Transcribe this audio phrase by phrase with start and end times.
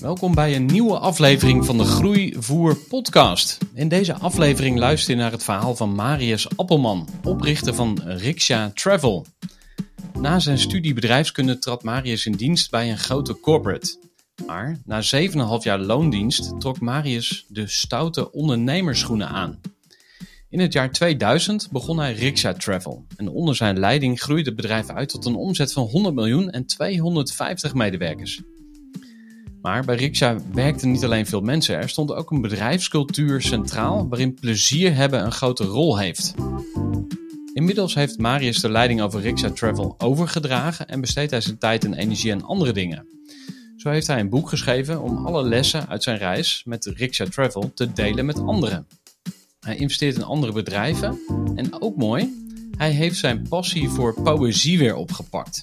[0.00, 3.58] Welkom bij een nieuwe aflevering van de Groeivoer podcast.
[3.74, 9.26] In deze aflevering luister je naar het verhaal van Marius Appelman, oprichter van Riksha Travel.
[10.18, 13.98] Na zijn studie bedrijfskunde trad Marius in dienst bij een grote corporate.
[14.46, 19.60] Maar na 7,5 jaar loondienst trok Marius de stoute ondernemersschoenen aan.
[20.48, 23.04] In het jaar 2000 begon hij Riksha Travel.
[23.16, 26.66] En onder zijn leiding groeide het bedrijf uit tot een omzet van 100 miljoen en
[26.66, 28.42] 250 medewerkers.
[29.62, 34.34] Maar bij Riksha werkten niet alleen veel mensen, er stond ook een bedrijfscultuur centraal waarin
[34.34, 36.34] plezier hebben een grote rol heeft.
[37.54, 41.94] Inmiddels heeft Marius de leiding over Riksha Travel overgedragen en besteedt hij zijn tijd en
[41.94, 43.06] energie aan andere dingen.
[43.76, 47.70] Zo heeft hij een boek geschreven om alle lessen uit zijn reis met Riksha Travel
[47.74, 48.86] te delen met anderen.
[49.60, 51.18] Hij investeert in andere bedrijven
[51.54, 55.60] en ook mooi, hij heeft zijn passie voor poëzie weer opgepakt.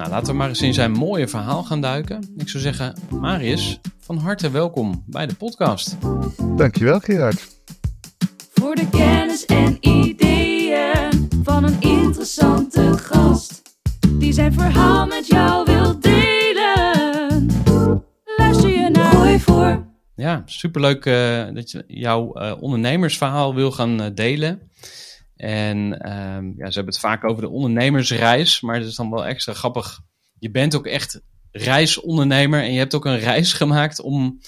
[0.00, 2.34] Nou, laten we maar eens in zijn mooie verhaal gaan duiken.
[2.36, 5.96] Ik zou zeggen, Marius, van harte welkom bij de podcast.
[6.56, 7.48] Dankjewel Gerard.
[8.52, 13.62] Voor de kennis en ideeën van een interessante gast.
[14.10, 17.46] Die zijn verhaal met jou wil delen.
[18.36, 19.86] Luister je naar Gooi voor.
[20.14, 24.60] Ja, superleuk eh, dat je jouw eh, ondernemersverhaal wil gaan eh, delen.
[25.40, 29.26] En ehm, ja, ze hebben het vaak over de ondernemersreis, maar het is dan wel
[29.26, 30.00] extra grappig.
[30.38, 34.40] Je bent ook echt reisondernemer en je hebt ook een reis gemaakt om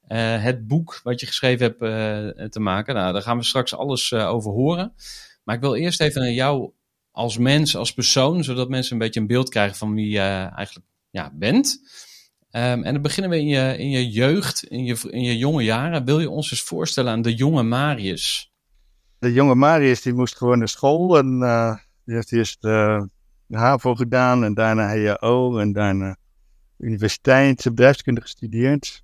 [0.00, 2.94] eh, het boek wat je geschreven hebt eh, te maken.
[2.94, 4.94] Nou, daar gaan we straks alles eh, over horen.
[5.44, 6.70] Maar ik wil eerst even naar jou
[7.10, 10.86] als mens, als persoon, zodat mensen een beetje een beeld krijgen van wie je eigenlijk
[11.10, 11.80] ja, bent.
[12.50, 15.62] Ehm, en dan beginnen we in je, in je jeugd, in je, in je jonge
[15.62, 16.04] jaren.
[16.04, 18.47] Wil je ons eens voorstellen aan de jonge Marius?
[19.18, 23.02] De jonge Marius die moest gewoon naar school en eh, die heeft eerst eh,
[23.46, 26.16] de HAVO gedaan en daarna HAO en daarna
[26.78, 29.02] universiteit, bedrijfskunde gestudeerd.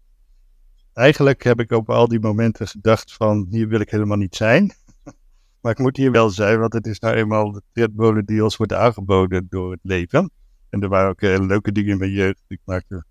[0.93, 4.73] Eigenlijk heb ik op al die momenten gedacht van hier wil ik helemaal niet zijn.
[5.61, 8.57] maar ik moet hier wel zijn, want het is nou eenmaal de tredmolen die ons
[8.57, 10.31] wordt aangeboden door het leven.
[10.71, 12.45] En er waren ook hele leuke dingen in mijn jeugd.
[12.49, 13.05] Ik maakte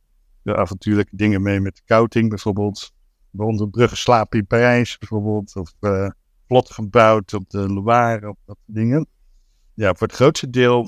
[0.44, 2.92] avontuurlijke dingen mee met scouting bijvoorbeeld.
[3.30, 5.56] Bij onze bruggen slapen in Parijs bijvoorbeeld.
[5.56, 5.74] Of
[6.44, 9.08] eh, vlot gebouwd op de Loire, of dat soort dingen.
[9.74, 10.88] Ja, voor het grootste deel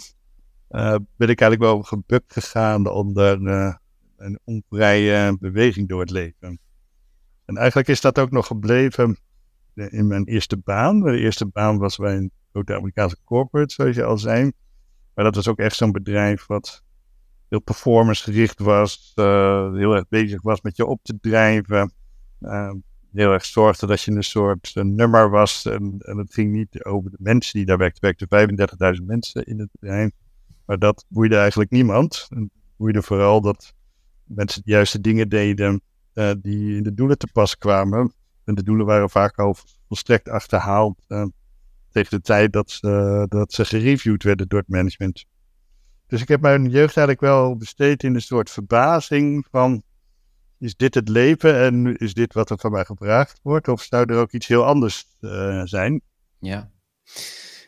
[0.68, 3.76] eh, ben ik eigenlijk wel gebukt gegaan onder eh,
[4.18, 6.60] een onvrije beweging door het leven.
[7.46, 9.18] En eigenlijk is dat ook nog gebleven
[9.74, 11.00] in mijn eerste baan.
[11.00, 14.52] De eerste baan was bij een grote Amerikaanse corporate, zoals je al zei.
[15.14, 16.84] Maar dat was ook echt zo'n bedrijf wat
[17.50, 19.12] heel performance gericht was.
[19.16, 21.94] eh, heel erg bezig was met je op te drijven.
[22.40, 22.72] eh,
[23.16, 25.66] heel erg zorgde dat je een soort eh, nummer was.
[25.66, 28.28] En, en het ging niet over de mensen die daar werkten.
[28.28, 30.12] Er werkten 35.000 mensen in het bedrijf.
[30.66, 32.28] Maar dat boeide eigenlijk niemand.
[32.30, 33.74] Het boeide vooral dat
[34.24, 35.82] mensen de juiste dingen deden
[36.14, 38.14] eh, die in de doelen te pas kwamen.
[38.44, 39.56] En de doelen waren vaak al
[39.88, 41.26] volstrekt achterhaald eh,
[41.92, 45.26] tegen de tijd dat ze, dat ze gereviewd werden door het management.
[46.08, 49.84] Dus ik heb mijn jeugd eigenlijk wel besteed in een soort verbazing van...
[50.66, 53.68] Is dit het leven en is dit wat er van mij gevraagd wordt?
[53.68, 56.02] Of zou er ook iets heel anders eh, zijn?
[56.40, 56.70] Ja.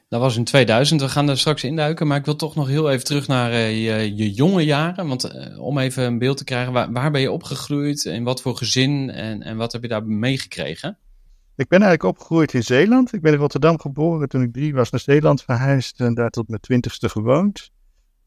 [0.09, 1.01] Dat was in 2000.
[1.01, 2.07] We gaan daar straks induiken.
[2.07, 5.07] Maar ik wil toch nog heel even terug naar eh, je, je jonge jaren.
[5.07, 8.05] Want eh, om even een beeld te krijgen, waar, waar ben je opgegroeid?
[8.05, 9.09] In wat voor gezin?
[9.09, 10.97] En, en wat heb je daar meegekregen?
[11.55, 13.13] Ik ben eigenlijk opgegroeid in Zeeland.
[13.13, 14.29] Ik ben in Rotterdam geboren.
[14.29, 17.71] Toen ik drie was naar Zeeland verhuisd en daar tot mijn twintigste gewoond.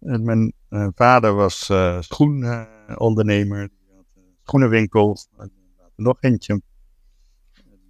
[0.00, 1.70] En mijn uh, vader was
[2.00, 3.69] schoenondernemer.
[4.55, 5.19] Uh, schoenenwinkel.
[5.37, 5.52] En
[5.97, 6.62] nog eentje.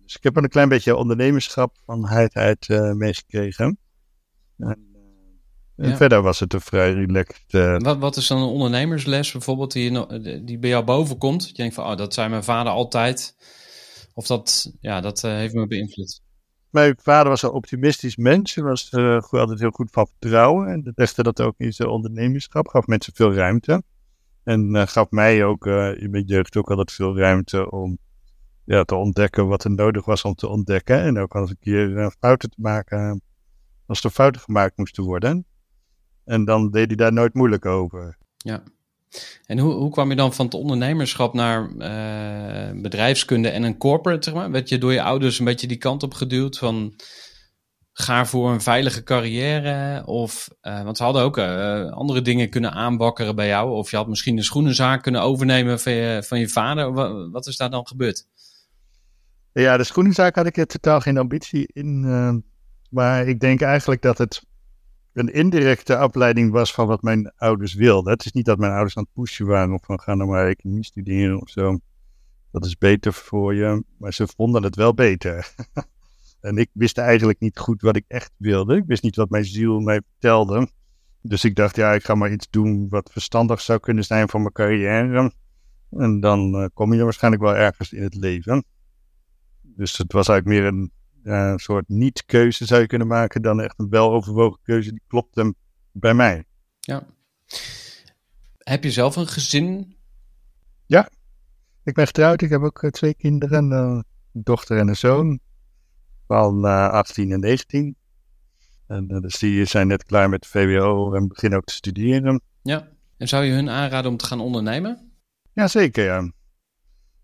[0.04, 3.78] Dus ik heb er een klein beetje ondernemerschap van huid uit meegekregen.
[4.58, 4.78] En,
[5.76, 7.82] en verder was het een vrij relaxed.
[7.82, 10.06] Wat, wat is dan een ondernemersles bijvoorbeeld die,
[10.44, 11.48] die bij jou boven komt?
[11.48, 13.36] Je denkt van, oh, dat zei mijn vader altijd.
[14.14, 16.20] Of dat, ja, dat uh, heeft me beïnvloed.
[16.70, 18.54] Mijn vader was een optimistisch mens.
[18.54, 20.68] Hij was uh, altijd heel goed van vertrouwen.
[20.68, 22.68] En dat legde dat ook in zijn ondernemerschap.
[22.68, 23.82] Gaf mensen veel ruimte.
[24.50, 25.66] En uh, gaf mij ook
[25.96, 27.98] in mijn jeugd ook altijd veel ruimte om
[28.64, 31.02] ja, te ontdekken wat er nodig was om te ontdekken.
[31.02, 33.22] En ook als een keer fouten te maken.
[33.86, 35.44] Als er fouten gemaakt moesten worden.
[36.24, 38.16] En dan deed hij daar nooit moeilijk over.
[38.36, 38.62] Ja.
[39.46, 41.68] En hoe, hoe kwam je dan van het ondernemerschap naar
[42.80, 44.50] bedrijfskunde en een corporate, zeg maar?
[44.50, 46.94] Werd je door je ouders een beetje die kant op geduwd van
[47.92, 50.06] ga voor een veilige carrière?
[50.06, 53.70] Of, uh, want ze hadden ook uh, andere dingen kunnen aanbakkeren bij jou.
[53.70, 56.92] Of je had misschien een schoenenzaak kunnen overnemen van je, van je vader.
[57.30, 58.26] Wat, is daar dan gebeurd?
[59.52, 62.44] Ja, de schoenenzaak had ik er totaal geen ambitie in.
[62.90, 64.42] maar ik denk eigenlijk dat het
[65.12, 68.12] een indirecte afleiding was van wat mijn ouders wilden.
[68.12, 70.46] Het is niet dat mijn ouders aan het pushen waren of van ga nou maar
[70.46, 71.78] economie studeren of zo.
[72.52, 73.84] Dat is beter voor je.
[73.98, 75.54] Maar ze vonden het wel beter.
[76.40, 78.76] en ik wist eigenlijk niet goed wat ik echt wilde.
[78.76, 80.68] Ik wist niet wat mijn ziel mij vertelde.
[81.22, 84.40] Dus ik dacht, ja, ik ga maar iets doen wat verstandig zou kunnen zijn voor
[84.40, 85.32] mijn carrière.
[85.90, 88.64] En dan uh, kom je waarschijnlijk wel ergens in het leven.
[89.62, 90.92] Dus het was eigenlijk meer een
[91.22, 94.90] een soort niet-keuze zou je kunnen maken dan echt een weloverwogen keuze.
[94.90, 95.54] Die klopt hem
[95.92, 96.44] bij mij.
[96.80, 97.06] Ja.
[98.58, 99.96] Heb je zelf een gezin?
[100.86, 101.10] Ja,
[101.82, 102.42] ik ben getrouwd.
[102.42, 105.40] Ik heb ook eh, twee kinderen, een dochter en een zoon
[106.30, 107.96] van 18 eh, en 19.
[108.86, 112.40] En uh, dus die zijn net klaar met de VWO en beginnen ook te studeren.
[112.62, 115.12] Ja, en zou je hun aanraden om te gaan ondernemen?
[115.52, 116.32] Jazeker, ja.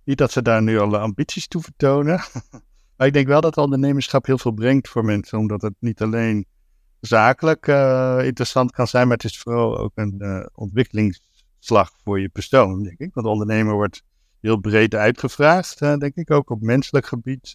[0.04, 2.20] Niet dat ze daar nu al ambities toe vertonen.
[2.96, 6.46] Maar ik denk wel dat ondernemerschap heel veel brengt voor mensen, omdat het niet alleen
[7.00, 12.28] zakelijk uh, interessant kan zijn, maar het is vooral ook een uh, ontwikkelingsslag voor je
[12.28, 13.14] persoon, denk ik.
[13.14, 14.02] Want ondernemer wordt
[14.40, 16.30] heel breed uitgevraagd, uh, denk ik.
[16.30, 17.52] Ook op menselijk gebied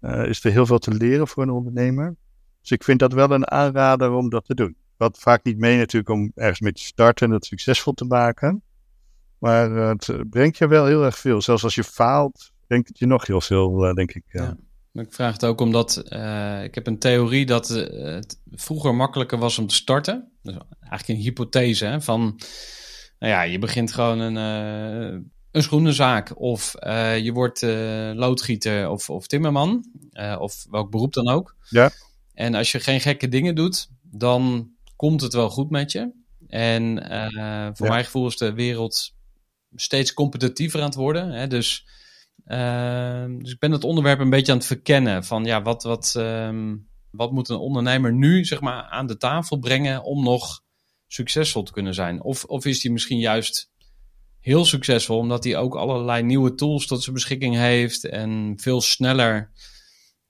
[0.00, 2.16] is er heel veel te leren voor een ondernemer.
[2.60, 4.76] Dus ik vind dat wel een aanrader om dat te doen.
[4.96, 8.62] Wat vaak niet mee natuurlijk om ergens mee te starten en het succesvol te maken.
[9.38, 11.42] Maar het brengt je wel heel erg veel.
[11.42, 14.24] Zelfs als je faalt, denk dat je nog heel veel, uh, denk ik.
[14.26, 14.56] Ja.
[14.92, 15.96] Ik vraag het ook omdat
[16.64, 20.32] ik heb een theorie dat het vroeger makkelijker was om te starten.
[20.42, 22.40] Dus eigenlijk een hypothese hè, van,
[23.18, 26.72] nou ja, je begint gewoon een, een schoenenzaak of
[27.22, 27.62] je wordt
[28.14, 29.84] loodgieter of, of timmerman
[30.38, 31.56] of welk beroep dan ook.
[31.68, 31.90] Ja.
[32.34, 36.12] En als je geen gekke dingen doet, dan komt het wel goed met je.
[36.48, 36.96] En
[37.76, 39.14] voor mijn gevoel is de wereld
[39.74, 41.30] steeds competitiever aan het worden.
[41.30, 41.46] Hè?
[41.46, 41.84] Dus
[42.46, 45.24] Ehm, dus ik ben het onderwerp een beetje aan het verkennen.
[45.24, 46.76] Van ja, wat, wat, ehm,
[47.10, 50.62] wat moet een ondernemer nu zeg maar, aan de tafel brengen om nog
[51.06, 52.22] succesvol te kunnen zijn?
[52.22, 53.70] Of, of is hij misschien juist
[54.46, 59.50] heel succesvol omdat hij ook allerlei nieuwe tools tot zijn beschikking heeft en veel sneller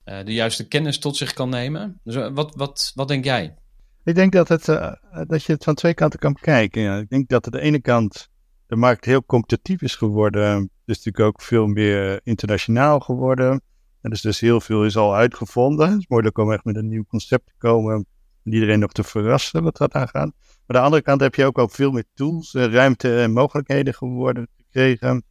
[0.05, 1.99] uh, de juiste kennis tot zich kan nemen?
[2.03, 3.55] Dus uh, wat, wat, wat denk jij?
[4.03, 4.91] Ik denk dat, het, uh,
[5.27, 6.81] dat je het van twee kanten kan bekijken.
[6.81, 6.97] Ja.
[6.97, 8.29] Ik denk dat aan de ene kant
[8.67, 10.69] de markt heel competitief is geworden.
[10.85, 13.61] Dus natuurlijk ook veel meer internationaal geworden.
[14.01, 15.89] En dus, dus heel veel is al uitgevonden.
[15.89, 18.05] Het is moeilijk om echt met een nieuw concept te komen.
[18.47, 20.13] En iedereen nog te verrassen wat dat aangaat.
[20.13, 20.31] Maar
[20.65, 23.93] aan de andere kant heb je ook al veel meer tools, eh, ruimte en mogelijkheden
[23.93, 25.23] geworden gekregen.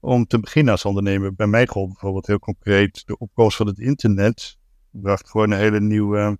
[0.00, 1.34] Om te beginnen als ondernemer.
[1.34, 4.58] Bij mij gold bijvoorbeeld heel concreet de opkomst van het internet.
[4.90, 6.38] bracht gewoon een hele nieuwe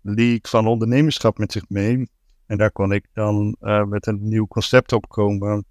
[0.00, 2.10] league van ondernemerschap met zich mee.
[2.46, 5.64] En daar kon ik dan uh, met een nieuw concept opkomen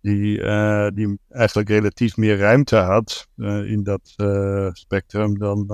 [0.00, 3.28] die, uh, die eigenlijk relatief meer ruimte had
[3.66, 4.14] in dat
[4.72, 5.66] spectrum dan,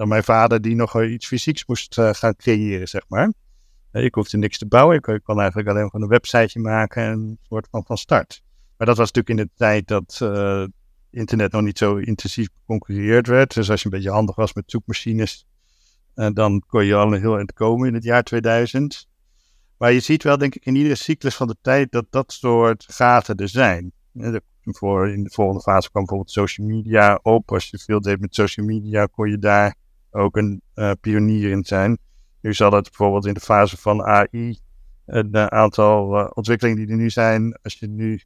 [0.00, 3.32] dan mijn vader, die nog iets fysieks moest gaan creëren, zeg maar.
[3.92, 7.38] ik hoefde niks te bouwen, ik, kon eigenlijk alleen gewoon een websiteje maken en een
[7.48, 8.42] soort van van start.
[8.76, 10.20] Maar dat was natuurlijk in de tijd dat
[11.10, 13.54] internet nog niet zo intensief geconcurreerd werd.
[13.54, 15.46] Dus als je een beetje handig was met zoekmachines,
[16.14, 19.08] dan kon je al een heel eind komen in het jaar 2000.
[19.76, 22.84] Maar je ziet wel, denk ik, in iedere cyclus van de tijd dat dat soort
[22.88, 23.92] gaten er zijn.
[24.12, 24.42] In de
[25.30, 27.52] volgende fase kwam bijvoorbeeld social media op.
[27.52, 29.78] Als je veel deed met social media, kon je daar
[30.10, 31.98] ook een uh, pionier in zijn.
[32.40, 34.58] Nu zal het bijvoorbeeld in de fase van AI,
[35.06, 38.20] een uh, aantal uh, ontwikkelingen die er nu zijn, als je nu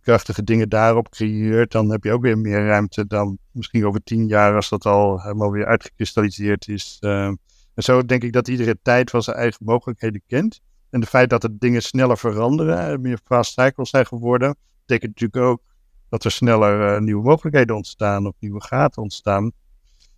[0.00, 4.26] krachtige dingen daarop creëert, dan heb je ook weer meer ruimte dan misschien over tien
[4.26, 6.98] jaar als dat al helemaal weer uitgekristalliseerd is.
[7.00, 10.60] En zo denk ik dat iedere tijd van zijn eigen mogelijkheden kent.
[10.90, 15.50] En de feit dat er dingen sneller veranderen, meer fast cycles zijn geworden, betekent natuurlijk
[15.50, 15.62] ook
[16.08, 19.52] dat er sneller nieuwe mogelijkheden ontstaan of nieuwe gaten ontstaan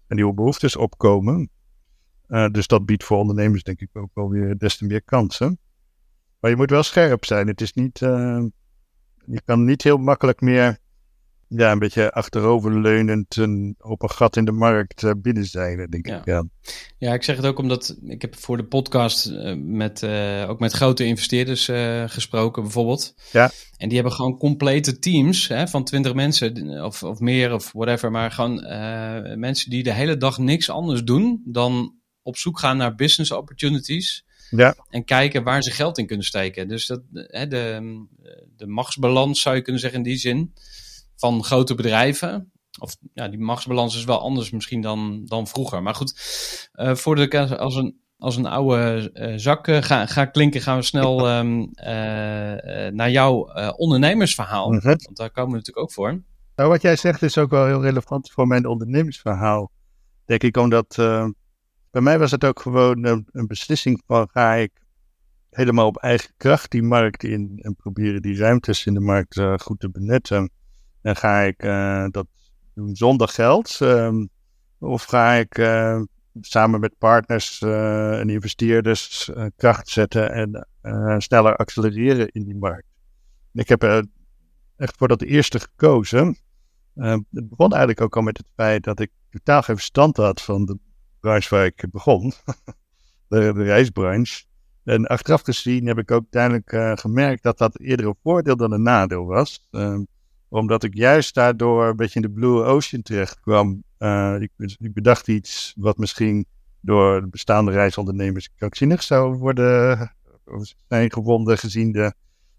[0.07, 1.51] en nieuwe behoeftes opkomen.
[2.29, 5.59] Uh, dus dat biedt voor ondernemers denk ik ook wel weer des te meer kansen.
[6.41, 7.47] Maar je moet wel scherp zijn.
[7.47, 8.45] Het is niet, uh,
[9.27, 10.79] je kan niet heel makkelijk meer
[11.49, 16.19] ja, een beetje achteroverleunend een, op een gat in de markt uh, binnenzeilen, denk ja.
[16.19, 16.25] ik.
[16.25, 16.45] Ja.
[16.99, 20.61] ja, ik zeg het ook omdat ik heb voor de podcast uh, met, uh, ook
[20.61, 21.71] met grote investeerders
[22.07, 23.15] gesproken bijvoorbeeld.
[23.33, 23.51] Ja.
[23.77, 28.11] En die hebben gewoon complete teams hè, van twintig mensen of, of meer of whatever.
[28.11, 28.55] Maar gewoon
[29.39, 34.25] mensen die de hele dag niks anders doen dan op zoek gaan naar business opportunities.
[34.51, 34.77] Ja.
[34.91, 36.69] En kijken waar ze geld in kunnen steken.
[36.69, 38.07] Dus dat, hè, de,
[38.57, 40.53] de machtsbalans zou je kunnen zeggen in die zin
[41.17, 42.51] van grote bedrijven.
[42.81, 45.83] Of ja, die machtsbalans is wel anders misschien dan, dan vroeger.
[45.83, 46.15] Maar goed,
[46.75, 50.77] uh, voordat ik als een, als een oude uh, zak uh, ga, ga klinken, gaan
[50.77, 51.71] we snel um,
[52.95, 54.71] naar jouw ondernemersverhaal.
[54.71, 56.23] Want daar komen we natuurlijk ook voor.
[56.57, 59.71] Nou, wat jij zegt is ook wel heel relevant voor mijn ondernemersverhaal.
[60.25, 60.95] Denk ik, omdat
[61.91, 64.71] bij mij was het ook gewoon een, een beslissing van ga ik
[65.51, 69.81] helemaal op eigen kracht die markt in en proberen die ruimtes in de markt goed
[69.81, 70.51] te benutten.
[71.03, 72.27] En ga ik uh, dat
[72.75, 73.79] doen zonder geld?
[73.81, 74.29] Um,
[74.79, 76.01] of ga ik uh,
[76.41, 80.67] samen met partners uh, en investeerders kracht zetten en
[81.23, 82.87] sneller accelereren in die markt?
[83.53, 84.07] Ik heb
[84.77, 86.37] echt voor dat eerste gekozen.
[86.95, 90.65] het begon eigenlijk ook al met het feit dat ik totaal geen verstand had van
[90.65, 90.79] de
[91.21, 92.33] branche waar ik begon,
[93.29, 94.45] de, de reisbranche.
[94.85, 98.83] En achteraf gezien heb ik ook duidelijk gemerkt dat dat eerder een voordeel dan een
[98.83, 99.69] nadeel was.
[99.71, 100.07] Um,
[100.57, 103.83] omdat ik juist daardoor een beetje in de Blue Ocean terecht kwam.
[103.99, 106.47] Uh, ik, bedacht iets wat misschien
[106.81, 110.13] door de bestaande reisondernemers krankzinnig zou worden
[110.89, 112.13] zijn gevonden gezien de,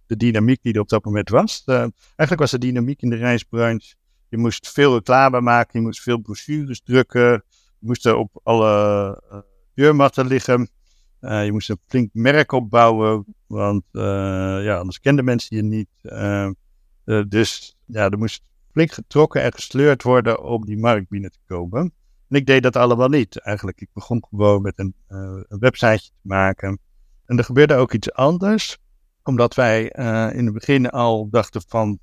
[0.06, 1.64] de dynamiek die er op dat moment was.
[1.66, 1.76] Uh,
[2.06, 3.96] eigenlijk was de dynamiek in de reisbranche.
[4.30, 7.32] Je moest veel reclame maken, je moest veel brochures drukken,
[7.80, 9.38] je moest er op alle uh,
[9.74, 10.70] deurmatten liggen.
[11.20, 15.90] je moest een flink merk opbouwen, want ja, anders kenden mensen je niet.
[17.30, 21.94] Dus ja, er moest flink getrokken en gesleurd worden om die markt binnen te komen.
[22.30, 23.82] En ik deed dat allemaal niet eigenlijk.
[23.82, 26.80] Ik begon gewoon met een, uh, een website te maken.
[27.26, 28.78] En er gebeurde ook iets anders,
[29.24, 32.00] omdat wij uh, in het begin al dachten van,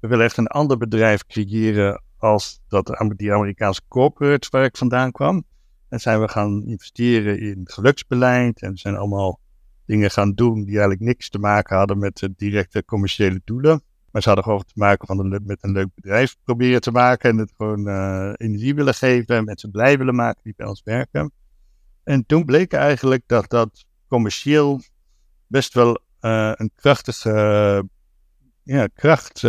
[0.00, 5.12] we willen echt een ander bedrijf creëren als dat die Amerikaanse corporates waar ik vandaan
[5.12, 5.44] kwam.
[5.88, 9.40] En zijn we gaan investeren in geluksbeleid en zijn allemaal
[9.86, 13.82] dingen gaan doen die eigenlijk niks te maken hadden met directe commerciële doelen.
[14.12, 17.30] Maar ze hadden gewoon te maken van een, met een leuk bedrijf proberen te maken.
[17.30, 19.36] En het gewoon uh, energie willen geven.
[19.36, 21.32] En mensen blij willen maken die bij ons werken.
[22.04, 24.80] En toen bleek eigenlijk dat dat commercieel
[25.46, 27.88] best wel uh, een krachtige
[28.62, 29.44] ja, kracht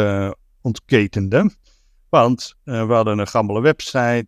[0.62, 1.56] ontketende.
[2.10, 4.28] Want we hadden een gammele website.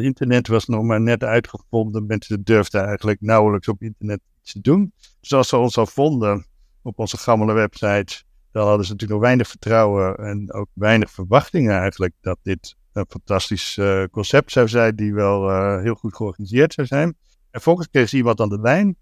[0.00, 2.06] internet was nog maar net uitgevonden.
[2.06, 4.92] Mensen durfden eigenlijk nauwelijks op internet iets te doen.
[5.20, 6.46] Dus als ze ons al vonden
[6.82, 8.24] op onze gammele website
[8.56, 13.06] dan hadden ze natuurlijk nog weinig vertrouwen en ook weinig verwachtingen eigenlijk dat dit een
[13.08, 17.16] fantastisch uh, concept zou zijn, die wel uh, heel goed georganiseerd zou zijn.
[17.50, 18.96] En volgens kreeg ze iemand aan de lijn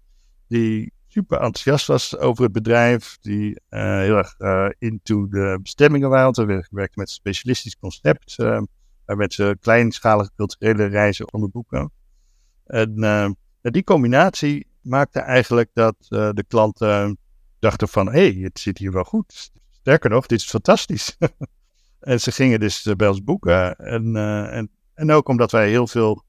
[0.47, 4.35] die super enthousiast was over het bedrijf, die uh, heel erg
[4.79, 6.09] into de bestemmingen.
[6.09, 11.91] Want we werken met een specialistisch concept, waar mensen kleinschalige culturele reizen onderboeken.
[12.65, 17.17] En die combinatie maakte eigenlijk dat de klanten
[17.65, 19.51] dachten van, hé, hey, het zit hier wel goed.
[19.71, 21.17] Sterker nog, dit is fantastisch.
[21.99, 23.75] en ze gingen dus bij ons boeken.
[23.75, 26.23] En, uh, en, en ook omdat wij heel veel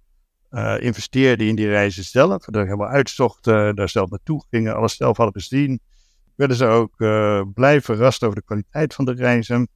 [0.51, 2.47] uh, investeerden in die reizen zelf.
[2.47, 5.81] Er helemaal uitzochten, daar zelf naartoe gingen, alles zelf hadden gezien.
[6.35, 6.97] Werden ze ook
[7.55, 9.69] blij verrast over de kwaliteit van de reizen.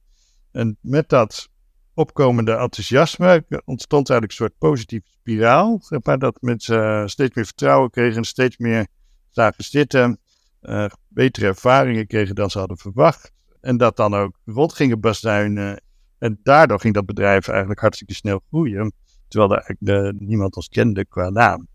[0.51, 1.49] En met dat
[1.93, 5.79] opkomende enthousiasme ontstond eigenlijk een soort positieve spiraal.
[5.81, 8.87] Zeg dat mensen steeds meer vertrouwen kregen en steeds meer
[9.29, 10.19] zagen zitten
[10.61, 13.31] uh, betere ervaringen kregen dan ze hadden verwacht.
[13.61, 15.81] En dat dan ook rond gingen bazuinen.
[16.17, 18.93] En daardoor ging dat bedrijf eigenlijk hartstikke snel groeien.
[19.27, 21.67] Terwijl er eigenlijk de, niemand ons kende qua naam.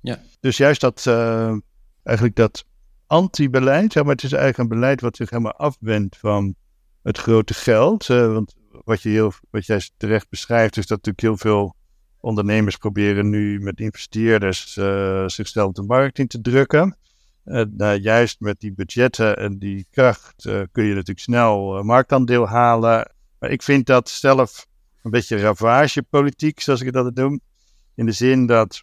[0.00, 0.18] Ja.
[0.40, 1.56] Dus juist dat, uh,
[2.02, 2.64] eigenlijk dat
[3.06, 6.54] anti-beleid, zeg maar, het is eigenlijk een beleid wat zich helemaal afwendt van
[7.02, 8.06] het grote geld.
[8.06, 11.74] Want wat, je heel, wat jij terecht beschrijft, is dat natuurlijk heel veel
[12.20, 14.72] ondernemers proberen nu met investeerders
[15.26, 16.96] zichzelf de markt in te drukken.
[17.46, 21.84] En uh, juist met die budgetten en die kracht uh, kun je natuurlijk snel uh,
[21.84, 23.10] marktaandeel halen.
[23.38, 24.66] Maar ik vind dat zelf
[25.02, 27.40] een beetje ravagepolitiek, zoals ik dat noem.
[27.94, 28.82] In de zin dat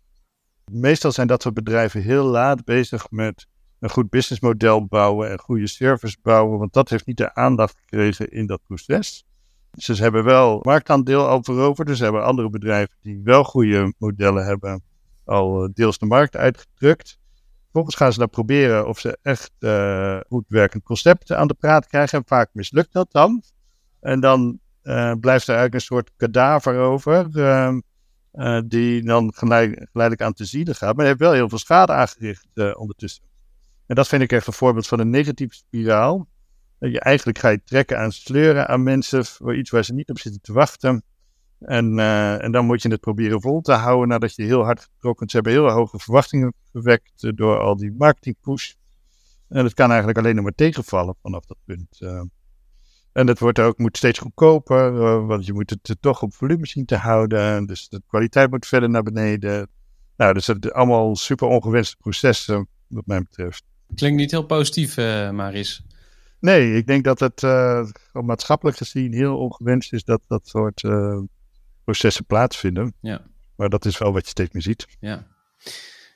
[0.72, 3.48] meestal zijn dat soort bedrijven heel laat bezig met
[3.80, 8.32] een goed businessmodel bouwen en goede service bouwen, want dat heeft niet de aandacht gekregen
[8.32, 9.26] in dat proces.
[9.72, 14.46] Dus ze hebben wel marktaandeel al veroverd, dus hebben andere bedrijven die wel goede modellen
[14.46, 14.84] hebben
[15.26, 17.22] al deels de markt uitgedrukt.
[17.74, 21.88] Vervolgens gaan ze dan proberen of ze echt uh, goed werkend concepten aan de praat
[21.88, 22.18] krijgen.
[22.18, 23.44] En vaak mislukt dat dan.
[24.00, 27.28] En dan uh, blijft er eigenlijk een soort kadaver over.
[28.34, 30.96] Uh, die dan geleid, geleidelijk aan te zielen gaat.
[30.96, 33.24] Maar heeft wel heel veel schade aangericht ondertussen.
[33.86, 36.28] En dat vind ik echt een voorbeeld van een negatieve spiraal.
[36.80, 40.20] Je eigenlijk ga je trekken aan sleuren aan mensen voor iets waar ze niet op
[40.20, 41.04] zitten te wachten.
[41.66, 44.82] En, uh, en dan moet je het proberen vol te houden nadat je heel hard
[44.82, 45.30] getrokken.
[45.30, 48.74] Ze hebben heel hoge verwachtingen gewekt uh, door al die marketingpush.
[49.50, 51.98] En het kan eigenlijk alleen nog maar tegenvallen vanaf dat punt.
[52.00, 52.22] Uh,
[53.12, 54.92] en het wordt ook, moet steeds goedkoper,
[55.26, 57.66] want je moet het toch op volume zien te houden.
[57.66, 59.68] Dus de kwaliteit moet verder naar beneden.
[60.18, 63.64] Nou, dus het allemaal super ongewenste processen, wat mij betreft.
[63.96, 64.98] Klinkt niet heel positief,
[65.32, 65.86] Maris.
[66.40, 67.42] Nee, ik denk dat het
[68.12, 70.84] maatschappelijk gezien heel ongewenst is dat dat soort
[71.84, 72.94] processen plaatsvinden.
[73.02, 73.22] Ja.
[73.56, 74.88] Maar dat is wel wat je steeds meer ziet.
[75.00, 75.28] Ja.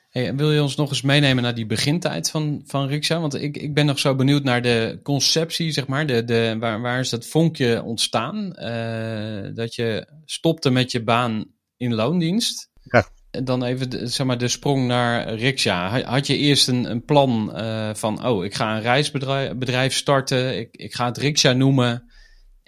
[0.08, 3.20] Hey, wil je ons nog eens meenemen naar die begintijd van, van Riksha?
[3.20, 6.06] Want ik, ik ben nog zo benieuwd naar de conceptie, zeg maar.
[6.06, 8.52] De, de, waar, waar is dat vonkje ontstaan?
[8.56, 11.44] Uh, dat je stopte met je baan
[11.76, 12.70] in loondienst.
[12.82, 13.06] Ja.
[13.30, 16.02] En dan even de, zeg maar, de sprong naar Riksha.
[16.02, 20.58] Had je eerst een, een plan uh, van, oh, ik ga een reisbedrijf bedrijf starten.
[20.58, 22.07] Ik, ik ga het Riksha noemen.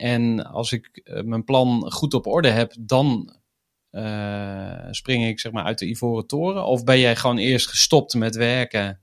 [0.01, 3.37] En als ik uh, mijn plan goed op orde heb, dan
[3.93, 6.65] uh, spring ik zeg maar uit de Ivoren Toren?
[6.65, 9.01] Of ben jij gewoon eerst gestopt met werken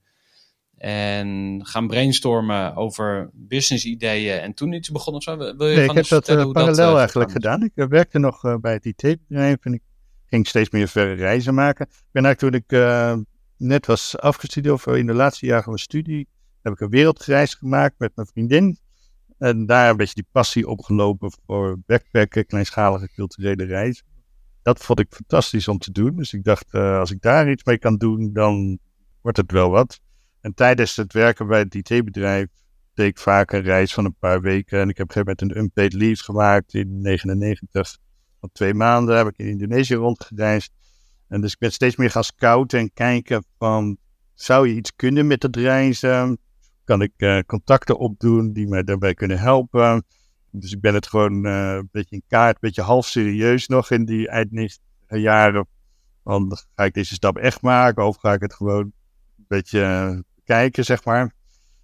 [0.78, 5.38] en gaan brainstormen over business ideeën en toen iets begonnen of zo?
[5.38, 7.64] Wil je nee, ik heb dat uh, parallel dat, eigenlijk gedaan.
[7.64, 9.82] Ik werkte nog bij het IT-bedrijf en ik
[10.26, 11.86] ging steeds meer verre reizen maken.
[11.86, 12.82] Ik ben eigenlijk toen ik
[13.58, 16.28] net was afgestudeerd of in de laatste jaren van mijn studie,
[16.62, 18.78] heb ik een wereldreis gemaakt met mijn vriendin.
[19.38, 24.06] En daar een beetje die passie opgelopen voor backpacken, kleinschalige culturele reizen.
[24.62, 26.16] Dat vond ik fantastisch om te doen.
[26.16, 28.80] Dus ik dacht, uh, als ik daar iets mee kan doen, dan
[29.22, 30.00] wordt het wel wat.
[30.42, 32.48] En tijdens het werken bij het IT-bedrijf
[32.94, 34.80] deed ik vaak een reis van een paar weken.
[34.80, 37.98] En ik heb op een een unpaid leave gemaakt in 1999.
[38.40, 40.72] Van twee maanden heb ik in Indonesië rondgereisd.
[41.28, 43.98] En dus ik ben steeds meer gaan scouten en kijken van,
[44.34, 46.40] zou je iets kunnen met het reizen?
[46.88, 50.04] Kan ik uh, contacten opdoen die mij daarbij kunnen helpen.
[50.52, 53.92] Dus ik ben het gewoon uh, een beetje in kaart, een beetje half serieus nog
[53.92, 55.68] in die eind jaren.
[56.24, 60.20] Dan ga ik deze stap echt maken of ga ik het gewoon een beetje uh,
[60.44, 61.34] kijken, zeg maar.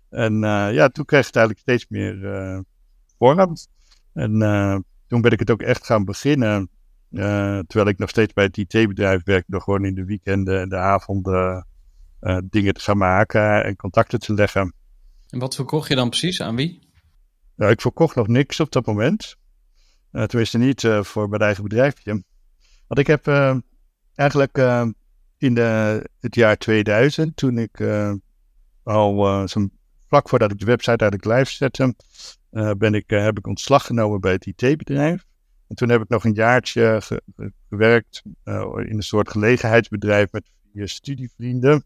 [0.09, 0.39] En
[0.73, 2.63] ja, toen kreeg het eigenlijk steeds meer
[3.17, 3.53] vorm.
[4.13, 4.31] En
[5.07, 6.69] toen ben ik het ook echt gaan beginnen.
[7.67, 10.77] terwijl ik nog steeds bij het IT-bedrijf werk, nog gewoon in de weekenden en de
[10.77, 11.67] avonden
[12.43, 14.73] dingen te gaan maken en contacten te leggen.
[15.33, 16.41] En wat verkocht je dan precies?
[16.41, 16.79] Aan wie?
[17.57, 19.35] Ik verkocht nog niks op dat moment.
[20.11, 22.23] Uh, tenminste niet uh, voor mijn eigen bedrijfje.
[22.87, 23.57] Want ik heb uh,
[24.15, 24.57] eigenlijk
[25.37, 27.83] in de, het jaar 2000, toen ik
[28.83, 29.71] al zo'n
[30.07, 31.95] vlak voordat ik de website eigenlijk live zette,
[32.77, 35.25] ben ik, heb ik ontslag genomen bij het IT-bedrijf.
[35.67, 37.21] En toen heb ik nog een jaartje ge
[37.69, 41.83] gewerkt in een soort gelegenheidsbedrijf met vier studievrienden.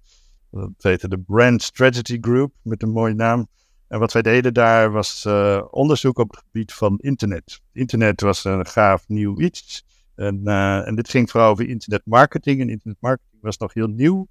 [0.51, 3.47] Dat heette de Brand Strategy Group, met een mooie naam.
[3.87, 7.61] En wat wij deden daar was uh, onderzoek op het gebied van internet.
[7.73, 9.85] Internet was een gaaf nieuw iets.
[10.15, 12.61] En, uh, en dit ging vooral over internetmarketing.
[12.61, 14.27] En internetmarketing was nog heel nieuw.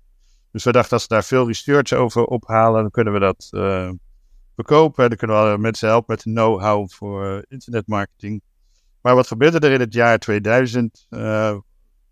[0.52, 3.90] Dus we dachten, als we daar veel research over ophalen, dan kunnen we dat uh,
[4.54, 5.08] verkopen.
[5.08, 8.42] Dan kunnen we mensen helpen met know-how voor internetmarketing.
[9.00, 11.06] Maar wat gebeurde er in het jaar 2000?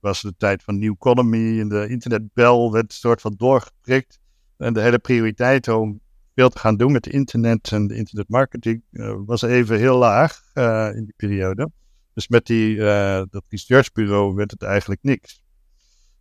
[0.05, 4.19] Was de tijd van New Economy en de internetbel werd soort van doorgeprikt.
[4.57, 6.01] En de hele prioriteit om
[6.35, 10.90] veel te gaan doen met internet en de internetmarketing uh, was even heel laag uh,
[10.95, 11.71] in die periode.
[12.14, 15.43] Dus met die, uh, dat researchbureau werd het eigenlijk niks.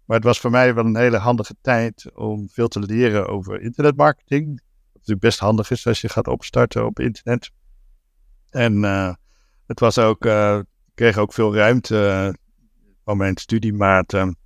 [0.06, 3.62] Maar het was voor mij wel een hele handige tijd om veel te leren over
[3.62, 4.48] internetmarketing.
[4.48, 7.52] Wat natuurlijk best handig is als je gaat opstarten op internet.
[8.50, 8.84] En
[9.66, 12.36] het was ook, ik kreeg ook veel ruimte
[13.04, 14.38] van mijn studiematen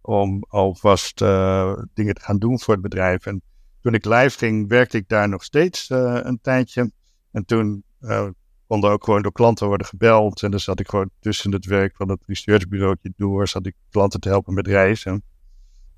[0.00, 3.26] om alvast uh, dingen te gaan doen voor het bedrijf.
[3.26, 3.42] En
[3.80, 6.92] toen ik live ging, werkte ik daar nog steeds uh, een tijdje.
[7.32, 8.28] En toen uh,
[8.66, 10.42] konden ook gewoon door klanten worden gebeld.
[10.42, 14.20] En dan zat ik gewoon tussen het werk van het researchbureautje door, zat ik klanten
[14.20, 15.22] te helpen met reizen.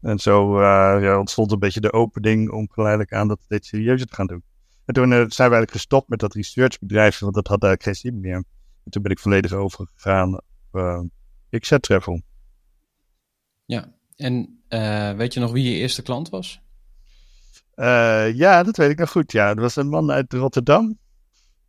[0.01, 0.61] En zo
[1.01, 4.43] ja, ontstond een beetje de opening om geleidelijk aan dat steeds serieuzer te gaan doen.
[4.85, 8.21] En toen zijn we eigenlijk gestopt met dat researchbedrijf, want dat had eigenlijk geen zin
[8.21, 8.45] meer.
[8.85, 10.41] En toen ben ik volledig overgegaan
[11.59, 12.23] XZ Travel.
[13.65, 14.63] Ja, en
[15.17, 16.61] weet je nog wie je eerste klant was?
[18.35, 19.33] ja, dat weet ik nog goed.
[19.33, 20.99] Ja, dat was een man uit Rotterdam.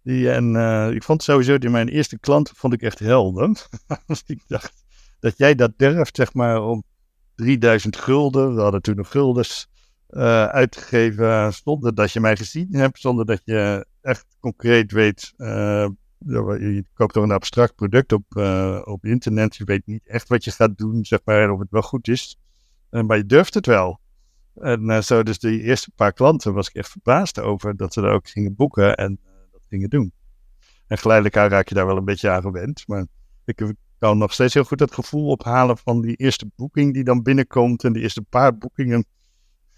[0.03, 0.55] Die, en
[0.95, 3.67] ik vond sowieso, die mijn eerste klant vond ik echt helder.
[4.25, 4.83] ik dacht,
[5.19, 6.83] dat jij dat durft, zeg maar, om
[7.35, 9.67] 3000 gulden, we hadden toen nog guldens,
[10.09, 15.33] uh, uitgegeven zonder dat je mij gezien hebt, zonder dat je echt concreet weet.
[15.37, 15.87] Uh,
[16.27, 19.55] je koopt toch een abstract product op, uh, op internet.
[19.55, 22.39] Je weet niet echt wat je gaat doen, zeg maar, of het wel goed is.
[22.89, 23.99] maar je durft het wel.
[24.55, 28.11] En zo, dus de eerste paar klanten was ik echt verbaasd over dat ze er
[28.11, 29.19] ook gingen boeken en
[29.51, 30.13] dat gingen doen.
[30.87, 32.87] En geleidelijk aan raak je daar wel een beetje aan gewend.
[32.87, 33.05] Maar
[33.45, 37.21] ik kan nog steeds heel goed het gevoel ophalen van die eerste boeking die dan
[37.21, 37.83] binnenkomt.
[37.83, 39.05] En die eerste paar boekingen.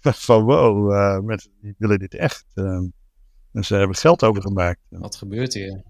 [0.00, 2.44] Van wow, mensen die willen dit echt.
[2.54, 4.80] En ze hebben geld overgemaakt.
[4.88, 5.82] Wat gebeurt hier?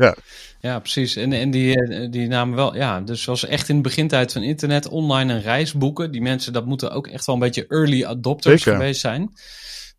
[0.00, 0.14] Ja.
[0.60, 1.16] Ja, precies.
[1.16, 4.42] En, en die, eh, die namen wel, ja, dus was echt in de begintijd van
[4.42, 6.10] internet online een reis boeken.
[6.10, 9.32] Die mensen, dat moeten ook echt wel een beetje early adopters geweest zijn.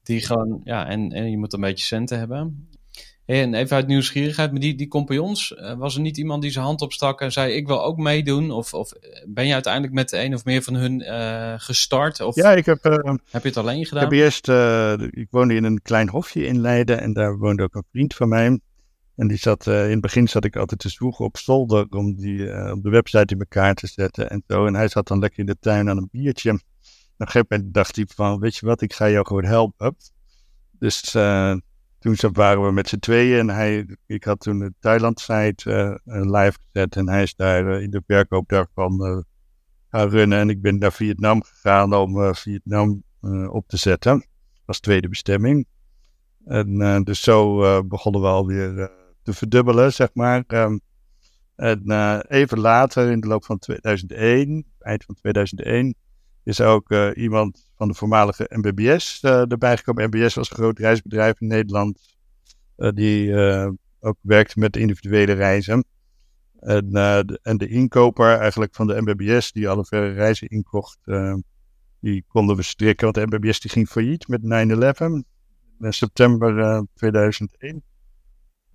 [0.03, 2.69] Die gewoon, ja, en, en je moet een beetje centen hebben.
[3.25, 6.65] En even uit nieuwsgierigheid, met die, die compagnons, uh, was er niet iemand die zijn
[6.65, 8.51] hand opstak en zei: Ik wil ook meedoen?
[8.51, 8.91] Of, of
[9.27, 12.21] ben je uiteindelijk met een of meer van hun uh, gestart?
[12.21, 12.85] Of ja, ik heb.
[12.85, 14.03] Uh, heb je het alleen gedaan?
[14.03, 14.47] Ik heb eerst.
[15.13, 18.29] ik woonde in een klein hofje in Leiden en daar woonde ook een vriend van
[18.29, 18.59] mij.
[19.15, 22.71] En die zat, in het begin zat ik altijd te zwoegen op zolder om die
[22.71, 24.65] op de website in elkaar te zetten en zo.
[24.65, 26.49] En hij zat dan lekker in de tuin aan een biertje.
[26.49, 26.61] En op
[27.17, 29.95] een gegeven moment dacht hij van, weet je wat, ik ga jou gewoon helpen.
[30.71, 31.01] Dus
[31.99, 36.95] toen waren we met z'n tweeën en hij, ik had toen de Thailand-site live gezet
[36.95, 39.25] en hij is daar in de verkoop daarvan
[39.89, 40.39] gaan runnen.
[40.39, 43.03] En ik ben naar Vietnam gegaan om Vietnam
[43.49, 44.25] op te zetten
[44.65, 45.67] als tweede bestemming.
[46.45, 50.43] En dus zo begonnen we alweer te verdubbelen, zeg maar.
[50.47, 50.81] Um,
[51.55, 55.95] en even later, in de loop van 2001, eind van 2001,
[56.43, 60.07] is ook iemand van de voormalige MBBS uh, erbij gekomen.
[60.07, 61.99] MBS was een groot reisbedrijf in Nederland.
[62.75, 63.35] Die
[63.99, 65.85] ook werkte met individuele reizen.
[66.59, 70.99] En, de, en, de, inkoper eigenlijk van de MBBS, die alle verre reizen inkocht,
[71.99, 73.11] die konden we strikken.
[73.11, 74.47] Want de MBBS die ging failliet met 9-11
[75.79, 77.83] in september 2001.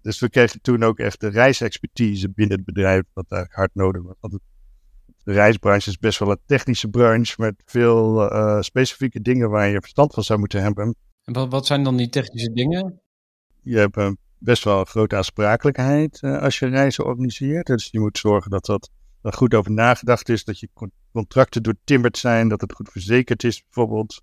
[0.07, 4.03] Dus we kregen toen ook echt de reisexpertise binnen het bedrijf, wat daar hard nodig
[4.03, 4.17] was.
[4.21, 4.39] Want
[5.25, 9.81] de reisbranche is best wel een technische branche met veel uh, specifieke dingen waar je
[9.81, 10.97] verstand van zou moeten hebben.
[11.25, 13.01] En wat, wat zijn dan die technische dingen?
[13.63, 17.67] Je hebt uh, best wel een grote aansprakelijkheid uh, als je reizen organiseert.
[17.67, 18.91] Dus je moet zorgen dat dat
[19.23, 20.69] er goed over nagedacht is, dat je
[21.13, 24.23] contracten doortimmerd zijn, dat het goed verzekerd is bijvoorbeeld.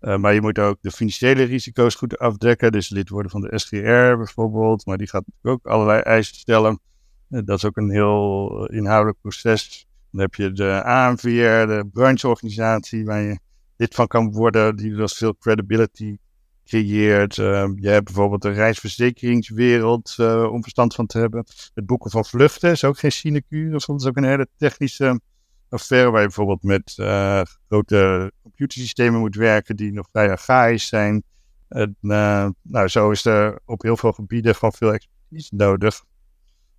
[0.00, 4.16] Maar je moet ook de financiële risico's goed afdekken, dus lid worden van de SGR
[4.16, 4.86] bijvoorbeeld.
[4.86, 6.80] Maar die gaat ook allerlei eisen stellen.
[7.28, 9.86] dat is ook een heel inhoudelijk proces.
[10.10, 13.38] Dan heb je de ANVR, de brancheorganisatie, waar je
[13.76, 16.16] lid van kan worden, die dus veel credibility
[16.64, 17.34] creëert.
[17.34, 20.14] Je hebt bijvoorbeeld de reisverzekeringswereld,
[20.50, 21.44] om verstand van te hebben.
[21.74, 25.20] Het boeken van vluchten is ook geen sinecure, soms ook een hele technische
[25.70, 31.22] affaire waar je bijvoorbeeld met uh, grote computersystemen moet werken die nog vrij archaïs zijn.
[31.68, 36.04] En, nou, zo is er op heel veel gebieden gewoon veel expertise nodig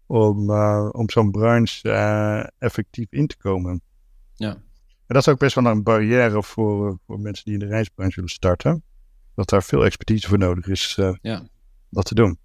[0.05, 3.81] om, uh, om zo'n branche effectief in te komen.
[4.33, 4.49] Ja.
[4.49, 8.15] En dat is ook best wel een barrière voor, voor mensen die in de reisbranche
[8.15, 8.83] willen starten.
[9.35, 11.47] Dat daar veel expertise voor nodig is ja.
[11.89, 12.39] dat te doen.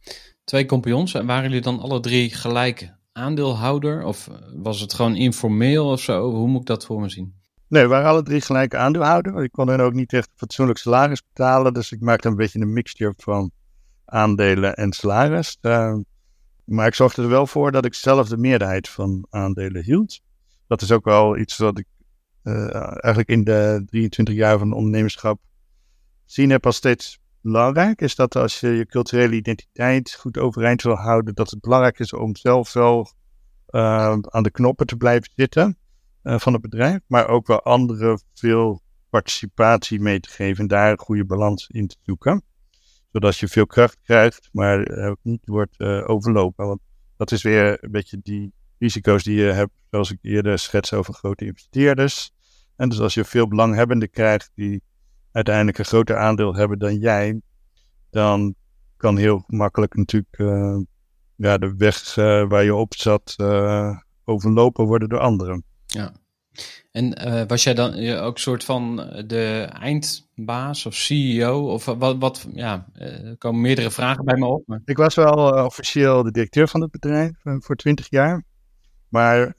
[0.45, 4.05] Twee compagnons, en waren jullie dan alle drie gelijk aandeelhouder?
[4.05, 6.31] Of was het gewoon informeel of zo?
[6.31, 7.35] Hoe moet ik dat voor me zien?
[7.69, 9.43] Nee, we waren alle drie gelijk aandeelhouder.
[9.43, 11.75] Ik kon hen ook niet echt fatsoenlijk salaris betalen.
[11.75, 13.51] Dus ik maakte een beetje een mixture van
[14.05, 15.59] aandelen en salaris.
[15.63, 15.97] Uh,
[16.65, 20.21] maar ik zorgde er wel voor dat ik zelf de meerderheid van aandelen hield.
[20.67, 21.87] Dat is ook wel iets wat ik
[22.43, 22.75] uh,
[23.05, 25.41] eigenlijk in de 23 jaar van ondernemerschap
[26.25, 27.19] zien heb als steeds
[27.53, 28.01] belangrijk.
[28.01, 32.13] Is dat als je je culturele identiteit goed overeind wil houden, dat het belangrijk is
[32.13, 33.13] om zelf wel
[33.71, 35.79] uh, aan de knoppen te blijven zitten
[36.23, 37.01] uh, van het bedrijf.
[37.07, 38.81] Maar ook wel anderen veel
[39.11, 42.43] participatie mee te geven en daar een goede balans in te zoeken
[43.17, 46.67] zodat je veel kracht krijgt, maar ook niet wordt uh, overlopen.
[46.67, 46.81] Want
[47.17, 51.15] dat is weer een beetje die risico's die je hebt, zoals ik eerder schets over
[51.15, 52.31] grote investeerders.
[52.77, 54.83] En dus als je veel belanghebbenden krijgt die
[55.37, 57.41] uiteindelijk een groter aandeel hebben dan jij,
[58.11, 58.55] dan
[58.97, 60.79] kan heel makkelijk natuurlijk uh,
[61.37, 63.37] ja, de weg uh, waar je op zat
[64.25, 65.65] overlopen worden door anderen.
[65.87, 66.13] Ja.
[66.93, 68.97] En was jij dan ook soort van
[69.27, 71.73] de eindbaas of CEO?
[71.73, 74.63] Of wat, wat ja, er komen meerdere vragen bij me op.
[74.67, 74.81] Maar...
[74.85, 78.45] Ik was wel officieel de directeur van het bedrijf voor twintig jaar.
[79.09, 79.55] Maar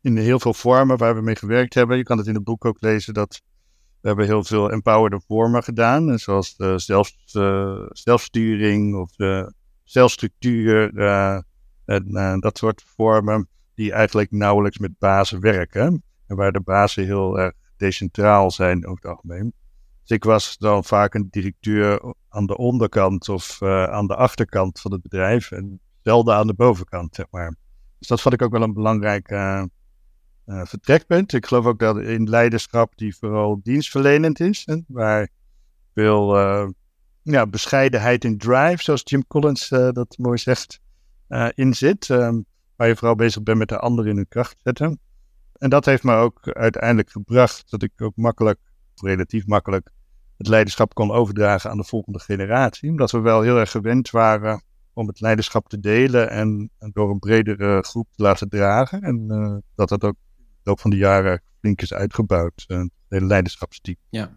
[0.00, 2.64] in heel veel vormen waar we mee gewerkt hebben, je kan het in het boek
[2.64, 3.42] ook lezen, dat
[4.04, 6.18] we hebben heel veel empowered vormen gedaan.
[6.18, 7.12] Zoals de zelf,
[7.88, 9.52] zelfsturing of de
[9.84, 10.96] celstructuur
[11.84, 16.02] en dat soort vormen die eigenlijk nauwelijks met bazen werken.
[16.26, 19.52] En waar de bazen heel erg decentraal zijn over het algemeen.
[20.00, 24.92] Dus ik was dan vaak een directeur aan de onderkant of aan de achterkant van
[24.92, 25.50] het bedrijf.
[25.50, 27.56] En zelden aan de bovenkant, zeg maar.
[27.98, 29.28] Dus dat vond ik ook wel een belangrijk
[30.46, 31.32] vertrekpunt.
[31.32, 34.62] Ik geloof ook dat in leiderschap die vooral dienstverlenend is.
[34.64, 35.28] Hè, waar
[35.94, 36.36] veel
[37.22, 40.80] ja, bescheidenheid en drive, zoals Jim Collins dat mooi zegt,
[41.54, 42.08] in zit.
[42.08, 42.44] Um,
[42.76, 44.98] waar je vooral bezig bent met de ander in hun kracht zetten.
[45.54, 48.58] En dat heeft me ook uiteindelijk gebracht dat ik ook makkelijk,
[48.94, 49.90] relatief makkelijk,
[50.36, 52.90] het leiderschap kon overdragen aan de volgende generatie.
[52.90, 57.18] Omdat we wel heel erg gewend waren om het leiderschap te delen en, door een
[57.18, 59.02] bredere groep te laten dragen.
[59.02, 59.26] En
[59.74, 60.16] dat dat ook
[60.64, 63.96] loop van de jaren flink is uitgebouwd, uh, het hele leiderschapsteam.
[64.10, 64.36] Ja,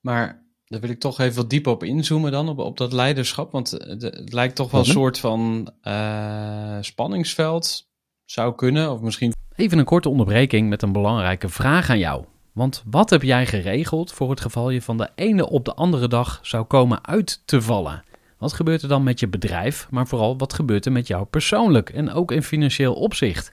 [0.00, 3.52] maar daar wil ik toch even wat dieper op inzoomen dan, op, op dat leiderschap.
[3.52, 4.96] Want het lijkt toch wel een mhm.
[4.96, 7.90] soort van uh, spanningsveld
[8.24, 8.90] zou kunnen.
[8.90, 9.32] Of misschien...
[9.56, 12.24] Even een korte onderbreking met een belangrijke vraag aan jou.
[12.52, 16.08] Want wat heb jij geregeld voor het geval je van de ene op de andere
[16.08, 18.04] dag zou komen uit te vallen?
[18.38, 21.90] Wat gebeurt er dan met je bedrijf, maar vooral wat gebeurt er met jou persoonlijk
[21.90, 23.52] en ook in financieel opzicht?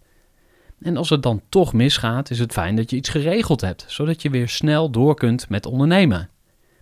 [0.81, 4.21] En als het dan toch misgaat, is het fijn dat je iets geregeld hebt, zodat
[4.21, 6.29] je weer snel door kunt met ondernemen.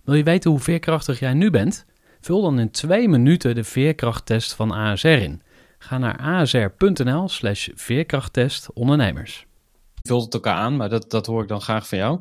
[0.04, 1.86] Wil je weten hoe veerkrachtig jij nu bent?
[2.20, 5.42] Vul dan in twee minuten de veerkrachttest van ASR in.
[5.78, 9.46] Ga naar asr.nl slash veerkrachttest ondernemers.
[10.02, 12.20] Vult het elkaar aan, maar dat, dat hoor ik dan graag van jou.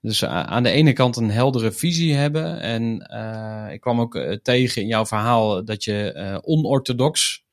[0.00, 2.60] Dus uh, aan de ene kant een heldere visie hebben.
[2.60, 7.44] En uh, ik kwam ook uh, tegen in jouw verhaal dat je onorthodox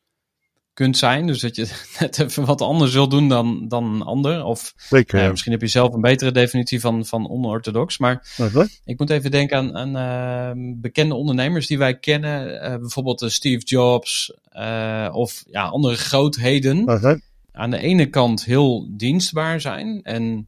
[0.76, 1.28] kunt zijn.
[1.28, 4.44] Dus dat je net even wat anders wil doen dan, dan een ander.
[4.44, 7.98] Of Zeker, uh, misschien heb je zelf een betere definitie van, van onorthodox.
[7.98, 8.28] Maar
[8.86, 12.48] ik moet even denken aan, aan uh, bekende ondernemers die wij kennen.
[12.48, 14.34] Uh, bijvoorbeeld Steve Jobs
[15.12, 16.86] of ja, andere grootheden.
[17.52, 20.48] Aan de ene kant heel dienstbaar zijn en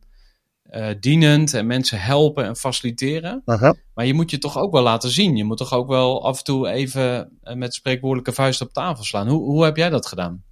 [0.71, 3.41] uh, dienend en mensen helpen en faciliteren.
[3.45, 3.75] Aha.
[3.93, 5.35] Maar je moet je toch ook wel laten zien.
[5.35, 9.03] Je moet toch ook wel af en toe even uh, met spreekwoordelijke vuist op tafel
[9.03, 9.27] slaan.
[9.27, 10.43] Hoe, hoe heb jij dat gedaan?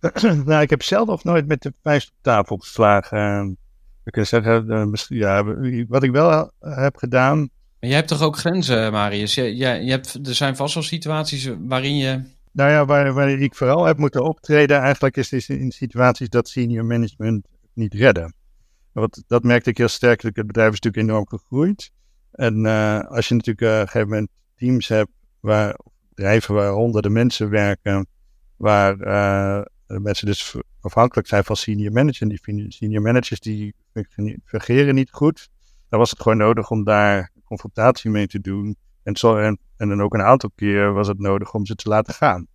[0.44, 3.56] nou, ik heb zelf nog nooit met de vuist op tafel geslagen.
[4.04, 5.44] Ik kan zeggen, uh, ja,
[5.88, 7.38] wat ik wel heb gedaan.
[7.80, 9.34] Maar jij hebt toch ook grenzen, Marius?
[9.34, 12.20] Je, je, je hebt, er zijn vast wel situaties waarin je.
[12.52, 16.48] Nou ja, waar, waar ik vooral heb moeten optreden, eigenlijk is het in situaties dat
[16.48, 18.34] senior management niet redden.
[19.00, 20.22] Wat, dat merkte ik heel sterk.
[20.22, 21.92] Het bedrijf is natuurlijk enorm gegroeid.
[22.32, 25.78] En uh, als je natuurlijk uh, op een gegeven moment teams hebt, waar
[26.08, 28.06] bedrijven waar honderden mensen werken,
[28.56, 32.20] waar uh, mensen dus afhankelijk zijn van senior managers.
[32.20, 33.74] En die senior managers die
[34.44, 35.48] fungeren niet goed.
[35.88, 38.76] Dan was het gewoon nodig om daar confrontatie mee te doen.
[39.02, 41.88] En, zo, en, en dan ook een aantal keer was het nodig om ze te
[41.88, 42.46] laten gaan.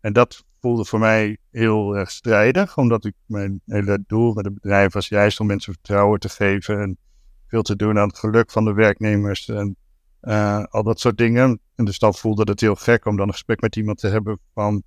[0.00, 4.54] En dat voelde voor mij heel erg strijdig, omdat ik mijn hele doel met het
[4.54, 6.98] bedrijf was juist om mensen vertrouwen te geven en
[7.46, 9.76] veel te doen aan het geluk van de werknemers en
[10.22, 11.60] uh, al dat soort dingen.
[11.74, 14.38] En dus dan voelde het heel gek om dan een gesprek met iemand te hebben
[14.54, 14.82] van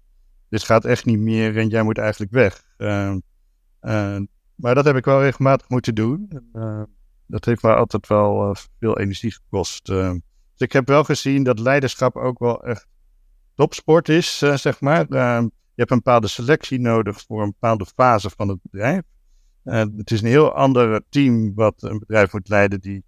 [0.50, 2.64] dit gaat echt niet meer en jij moet eigenlijk weg.
[2.78, 3.16] Uh,
[4.56, 6.30] maar dat heb ik wel regelmatig moeten doen.
[7.26, 9.86] dat heeft me altijd wel veel energie gekost.
[9.86, 10.22] dus
[10.58, 12.88] ik heb wel gezien dat leiderschap ook wel echt
[13.60, 15.06] topsport is, zeg maar.
[15.10, 19.02] Je hebt een bepaalde selectie nodig voor een bepaalde fase van het bedrijf.
[19.64, 23.04] Uh, het is een heel ander team wat een bedrijf moet leiden die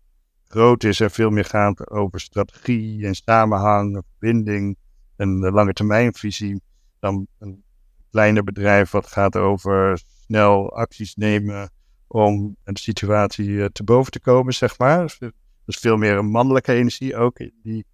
[0.47, 4.77] groot is en veel meer gaat over strategie en samenhang, verbinding
[5.15, 6.61] en de lange termijnvisie
[6.99, 7.63] dan een
[8.09, 11.71] kleiner bedrijf wat gaat over snel acties nemen
[12.07, 15.17] om een situatie te boven te komen, zeg maar.
[15.65, 17.85] Dus, veel meer een mannelijke energie ook die,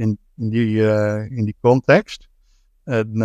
[0.00, 2.28] in, die, uh, in die context.
[2.84, 3.22] En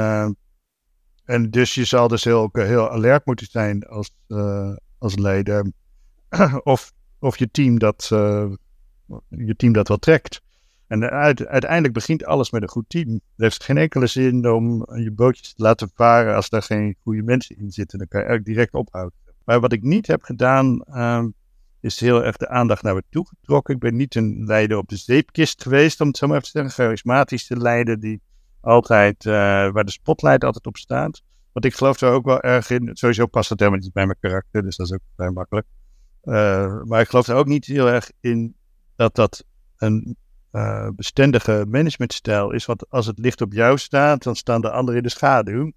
[1.26, 4.12] en dus je zal dus heel, heel alert moeten zijn als,
[4.98, 5.72] als leider.
[6.64, 8.06] of, of je team dat,
[9.30, 10.42] je team dat wel trekt.
[10.88, 13.10] En uiteindelijk begint alles met een goed team.
[13.14, 17.24] Er heeft geen enkele zin om je bootjes te laten varen als daar geen goede
[17.24, 17.98] mensen in zitten.
[17.98, 19.14] Dan kan je eigenlijk direct ophouden.
[19.46, 21.26] Maar wat ik niet heb gedaan, uh,
[21.86, 23.74] is heel erg de aandacht naar me toe getrokken.
[23.74, 26.60] Ik ben niet een leider op de zeepkist geweest, om het zo maar even te
[26.60, 26.84] zeggen.
[26.84, 28.22] Charismatisch te leider die
[28.62, 29.34] altijd, uh,
[29.72, 31.22] waar de spotlight altijd op staat.
[31.52, 32.90] Want ik geloof er ook wel erg in.
[32.94, 35.68] Sowieso past dat helemaal niet bij mijn karakter, dus dat is ook vrij makkelijk.
[36.24, 38.56] Uh, maar ik geloof er ook niet heel erg in
[38.96, 39.46] dat dat
[39.78, 40.18] een
[40.52, 42.66] uh, bestendige managementstijl is.
[42.66, 45.72] Want als het licht op jou staat, dan staan de anderen in de schaduw.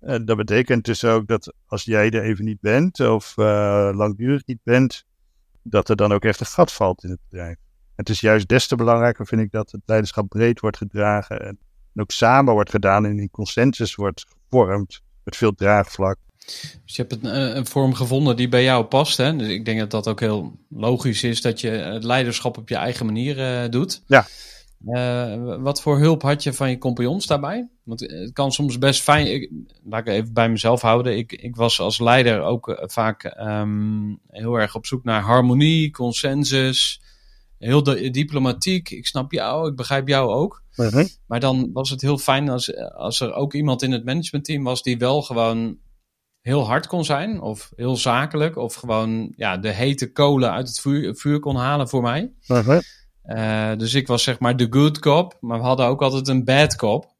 [0.00, 4.60] En dat betekent dus ook dat als jij er even niet bent, of langdurig niet
[4.62, 5.04] bent,
[5.62, 7.56] dat er dan ook echt een gat valt in het bedrijf.
[7.96, 11.58] Het is juist des te belangrijker, vind ik, dat het leiderschap breed wordt gedragen en
[11.94, 16.16] ook samen wordt gedaan en in consensus wordt gevormd met veel draagvlak.
[16.84, 19.16] Dus je hebt een, eh, een, vorm gevonden die bij jou past.
[19.16, 19.36] Hè?
[19.36, 22.76] Dus ik denk dat dat ook heel logisch is dat je het leiderschap op je
[22.76, 24.02] eigen manier uh, doet.
[24.06, 24.26] Ja.
[24.86, 27.68] Uh, wat voor hulp had je van je compagnons daarbij?
[27.82, 29.26] Want het kan soms best fijn.
[29.26, 29.50] Ik,
[29.84, 31.16] laat ik even bij mezelf houden.
[31.16, 37.02] Ik, ik was als leider ook vaak um, heel erg op zoek naar harmonie, consensus.
[37.58, 38.90] Heel diplomatiek.
[38.90, 40.62] Ik snap jou, ik begrijp jou ook.
[40.74, 41.06] -huh.
[41.26, 44.82] Maar dan was het heel fijn als, als er ook iemand in het managementteam was
[44.82, 45.78] die wel gewoon
[46.40, 50.80] heel hard kon zijn, of heel zakelijk, of gewoon ja, de hete kolen uit het
[50.80, 52.32] vuur, vuur kon halen voor mij.
[52.46, 52.78] -huh.
[53.26, 56.44] Uh, dus ik was zeg maar de good cop, maar we hadden ook altijd een
[56.44, 57.10] bad cop.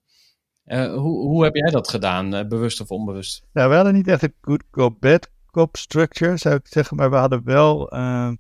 [0.67, 3.45] Uh, hoe, hoe heb jij dat gedaan, uh, bewust of onbewust?
[3.53, 7.11] Nou, we hadden niet echt een good cop, bad cop structure, zou ik zeggen, maar
[7.11, 8.39] we hadden wel, en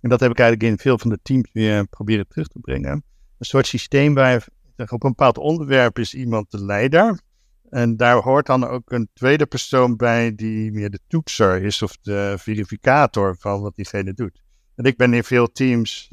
[0.00, 3.04] dat heb ik eigenlijk in veel van de teams weer proberen terug te brengen,
[3.38, 7.20] een soort systeem waar op een bepaald onderwerp is iemand de leider.
[7.70, 11.96] En daar hoort dan ook een tweede persoon bij die meer de toetser is of
[12.02, 14.42] de verificator van wat diegene doet.
[14.74, 16.06] En ik ben in veel teams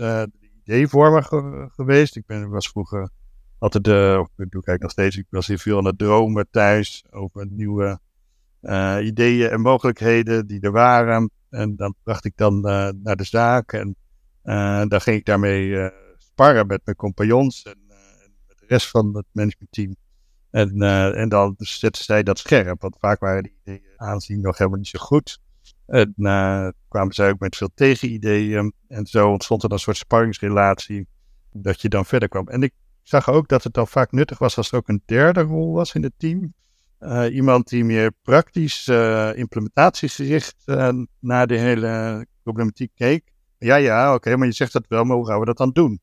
[0.64, 2.16] ideevormer ge geweest.
[2.16, 3.10] Ik ben, was vroeger
[3.58, 3.88] altijd
[4.20, 7.48] of ik doe kijk nog steeds, ik was hier veel aan het dromen thuis over
[7.50, 8.00] nieuwe
[8.62, 11.32] uh, ideeën en mogelijkheden die er waren.
[11.50, 13.96] En dan bracht ik dan uh, naar de zaak en
[14.88, 17.78] dan ging ik daarmee sparren met mijn compagnons en,
[18.48, 19.96] met de rest van het managementteam.
[20.50, 24.58] En, uh, en dan zetten zij dat scherp, want vaak waren die ideeën aanzien nog
[24.58, 25.40] helemaal niet zo goed.
[25.94, 28.74] En uh, kwamen zij ook met veel tegenideeën.
[28.88, 31.08] En zo ontstond er een soort sparringsrelatie
[31.52, 32.48] dat je dan verder kwam.
[32.48, 35.42] En ik zag ook dat het dan vaak nuttig was als er ook een derde
[35.42, 36.54] rol was in het team.
[37.00, 38.88] Uh, iemand die meer praktisch,
[39.36, 40.64] implementatiegericht
[41.20, 43.32] naar de hele problematiek keek.
[43.58, 46.02] Ja, ja, oké, maar je zegt dat wel, maar hoe gaan we dat dan doen?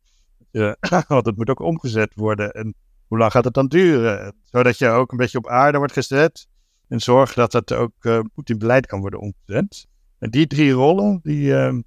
[1.08, 2.50] want het moet ook omgezet worden.
[2.50, 2.74] En
[3.06, 4.34] hoe lang gaat het dan duren?
[4.42, 6.48] Zodat je ook een beetje op aarde wordt gezet.
[6.90, 9.86] En zorg dat het ook uh, goed in beleid kan worden omgezet.
[10.18, 11.78] En die drie rollen, die, uh,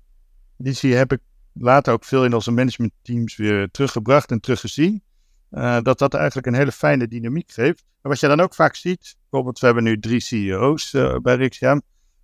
[0.57, 1.19] die zie, heb ik
[1.53, 5.03] later ook veel in onze managementteams weer teruggebracht en teruggezien.
[5.51, 7.83] Uh, dat dat eigenlijk een hele fijne dynamiek geeft.
[8.01, 11.81] Maar wat je dan ook vaak ziet, bijvoorbeeld we hebben nu drie CEO's bij Rixiam.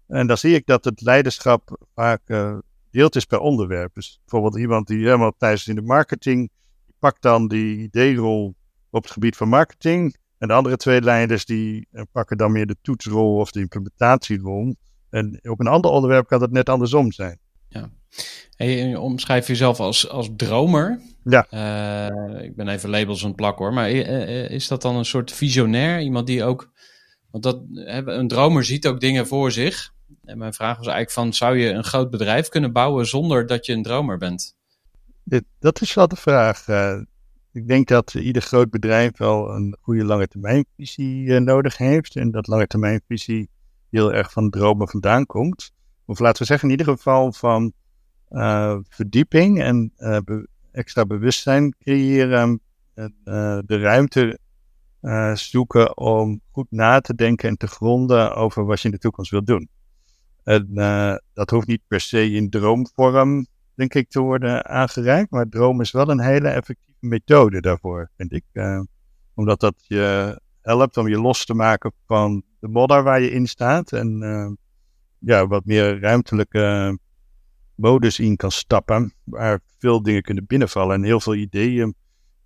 [0.07, 2.21] En dan zie ik dat het leiderschap vaak
[2.91, 3.93] deelt is per onderwerp.
[3.93, 6.51] Dus bijvoorbeeld iemand die helemaal thuis is in de marketing,
[6.85, 8.55] die pakt dan die ideerol
[8.89, 10.15] op het gebied van marketing.
[10.39, 14.75] En de andere twee leiders die eh, pakken dan meer de toetsrol of de implementatierol.
[15.09, 17.39] En op een ander onderwerp kan het net andersom zijn.
[17.67, 17.89] Ja.
[18.55, 20.99] Hey, je omschrijf jezelf als, als dromer.
[21.23, 21.47] Ja.
[21.51, 23.73] Uh, ik ben even labels aan het plakken hoor.
[23.73, 26.01] Maar eh, is dat dan een soort visionair?
[26.01, 26.71] Iemand die ook.
[27.31, 27.61] Want dat,
[28.05, 29.93] een dromer ziet ook dingen voor zich.
[30.23, 33.65] En mijn vraag was eigenlijk van, zou je een groot bedrijf kunnen bouwen zonder dat
[33.65, 34.55] je een dromer bent?
[35.23, 36.67] Dit, dat is wel de vraag.
[36.67, 37.01] Uh,
[37.51, 42.15] ik denk dat ieder groot bedrijf wel een goede lange termijnvisie uh, nodig heeft.
[42.15, 43.49] En dat lange termijnvisie
[43.89, 45.71] heel erg van dromen vandaan komt.
[46.05, 47.73] Of laten we zeggen in ieder geval van
[48.29, 52.61] uh, verdieping en be extra bewustzijn creëren.
[52.93, 53.15] En
[53.65, 54.39] de ruimte
[55.33, 59.31] zoeken om goed na te denken en te gronden over wat je in de toekomst
[59.31, 59.69] wilt doen.
[60.43, 60.73] En
[61.33, 63.47] dat hoeft niet per se in droomvorm,
[63.79, 65.31] denk ik, te worden aangereikt.
[65.31, 68.43] Maar droom is wel een hele effectieve methode daarvoor, vind ik.
[68.53, 68.81] Uh,
[69.33, 73.47] omdat dat je helpt om je los te maken van de modder waar je in
[73.47, 73.91] staat.
[73.91, 74.51] En uh,
[75.19, 76.97] ja, wat meer ruimtelijke
[77.75, 79.13] modus in kan stappen.
[79.23, 80.95] Waar veel dingen kunnen binnenvallen.
[80.95, 81.95] En heel veel ideeën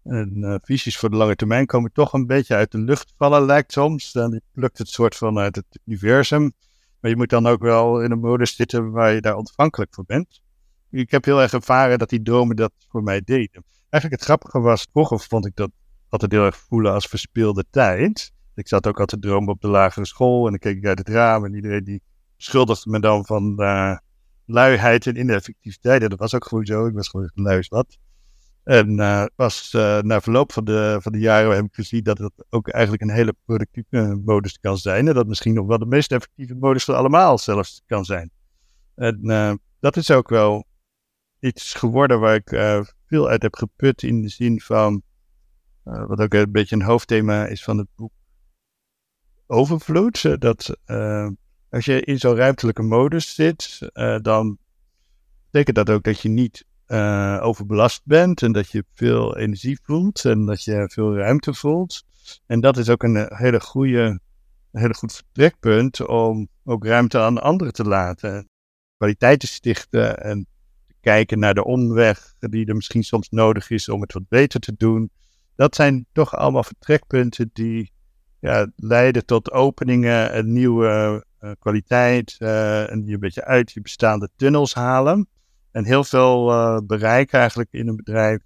[0.04, 3.46] en uh, visies voor de lange termijn komen toch een beetje uit de lucht vallen,
[3.46, 4.12] lijkt soms.
[4.12, 6.54] Dan lukt het soort van uit het universum.
[7.00, 10.06] Maar je moet dan ook wel in een modus zitten waar je daar ontvankelijk voor
[10.06, 10.43] bent.
[10.94, 13.64] Ik heb heel erg ervaren dat die dromen dat voor mij deden.
[13.90, 15.72] Eigenlijk het grappige was, vroeger vond ik dat
[16.10, 18.32] altijd heel erg voelen als verspeelde tijd.
[18.56, 21.10] Ik zat ook altijd dromen op de lagere school en dan keek ik uit het
[21.10, 22.02] raam en iedereen die
[22.38, 23.98] schuldigde me dan van uh,
[24.46, 26.02] luiheid en ineffectiviteit.
[26.02, 26.86] En dat was ook gewoon zo.
[26.86, 27.98] Ik was gewoon lui wat.
[28.64, 32.18] En uh, pas uh, na verloop van de, van de jaren heb ik gezien dat
[32.18, 35.08] het ook eigenlijk een hele productieve modus kan zijn.
[35.08, 38.32] En dat misschien nog wel de meest effectieve modus van allemaal zelfs kan zijn.
[38.96, 40.66] En dat is ook wel
[41.44, 42.50] iets geworden waar ik
[43.06, 45.02] veel uit heb geput in de zin van,
[45.84, 48.12] wat ook een beetje een hoofdthema is van het boek
[49.48, 50.42] Overvloed.
[50.42, 50.78] Dat
[51.70, 53.80] als je in zo'n ruimtelijke modus zit,
[54.22, 54.58] dan
[55.52, 56.66] betekent dat ook dat je niet
[57.42, 62.04] overbelast bent en dat je veel energie voelt en dat je veel ruimte voelt.
[62.46, 64.20] En dat is ook een eh, hele goede,
[64.72, 68.50] een hele goed vertrekpunt om ook ruimte aan anderen te laten.
[68.98, 70.48] Kwaliteit te stichten en
[71.04, 74.74] kijken naar de omweg die er misschien soms nodig is om het wat beter te
[74.78, 75.12] doen.
[75.56, 77.92] Dat zijn toch allemaal vertrekpunten die
[78.40, 83.82] ja, leiden tot openingen en nieuwe uh, kwaliteit uh, en die een beetje uit je
[83.82, 85.28] bestaande tunnels halen.
[85.72, 88.40] En heel veel uh, bereik eigenlijk in een bedrijf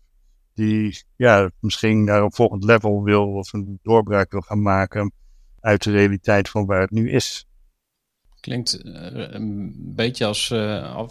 [0.53, 5.11] die ja, misschien naar een volgend level wil of een doorbraak wil gaan maken
[5.59, 7.46] uit de realiteit van waar het nu is.
[8.39, 11.05] Klinkt uh, een beetje als uh,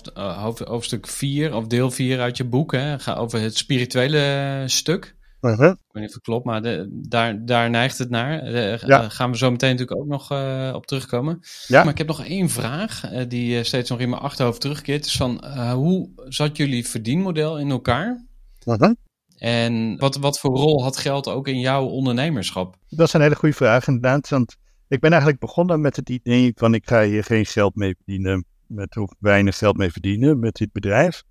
[0.65, 2.73] hoofdstuk 4 of deel 4 uit je boek.
[2.73, 2.99] Hè?
[2.99, 5.17] Ga over het spirituele stuk.
[5.55, 5.71] -huh.
[5.71, 8.53] Ik weet niet of het klopt, maar de, daar, daar neigt het naar.
[8.53, 9.09] Daar ja.
[9.09, 11.41] gaan we zo meteen natuurlijk ook nog uh, op terugkomen.
[11.67, 11.83] Ja.
[11.83, 15.07] Maar ik heb nog één vraag uh, die steeds nog in mijn achterhoofd terugkeert.
[15.07, 18.25] Is van, uh, hoe zat jullie verdienmodel in elkaar?
[18.65, 18.91] -huh.
[19.39, 22.77] En wat, wat voor rol had geld ook in jouw ondernemerschap?
[22.89, 24.29] Dat is een hele goede vraag inderdaad.
[24.29, 24.57] Want
[24.89, 28.45] ik ben eigenlijk begonnen met het idee van ik ga hier geen geld mee verdienen.
[28.67, 31.25] Met of weinig geld mee verdienen met dit bedrijf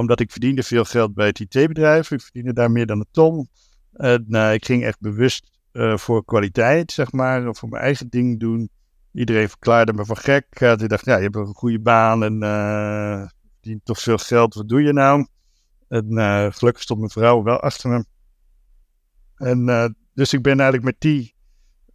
[0.00, 2.10] omdat ik verdiende veel geld bij het IT-bedrijf.
[2.10, 3.48] Ik verdiende daar meer dan een ton.
[3.92, 8.70] Uh, ik ging echt bewust uh, voor kwaliteit, zeg maar, voor mijn eigen ding doen.
[9.12, 10.60] Iedereen verklaarde me van gek.
[10.60, 14.54] Uh, ik dacht, ja, je hebt een goede baan en uh, verdient toch veel geld.
[14.54, 15.26] Wat doe je nou?
[15.88, 16.06] En
[16.52, 18.04] gelukkig stond mijn vrouw wel achter me.
[19.36, 21.34] En dus ik ben eigenlijk met die,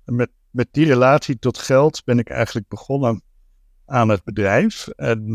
[0.06, 3.22] met, met die relatie tot geld ben ik eigenlijk begonnen
[3.86, 4.88] aan het bedrijf.
[4.88, 5.32] En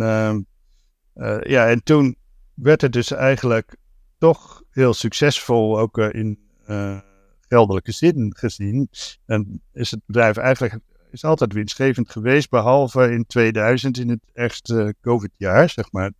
[1.43, 2.16] ja, en toen
[2.55, 3.77] werd het dus eigenlijk
[4.18, 6.99] toch heel succesvol, ook uh, in uh,
[7.41, 8.89] geldelijke zin gezien.
[9.27, 10.79] En is het bedrijf eigenlijk
[11.11, 16.12] is altijd winstgevend geweest, behalve in 2000, in het ergste COVID-jaar, zeg maar.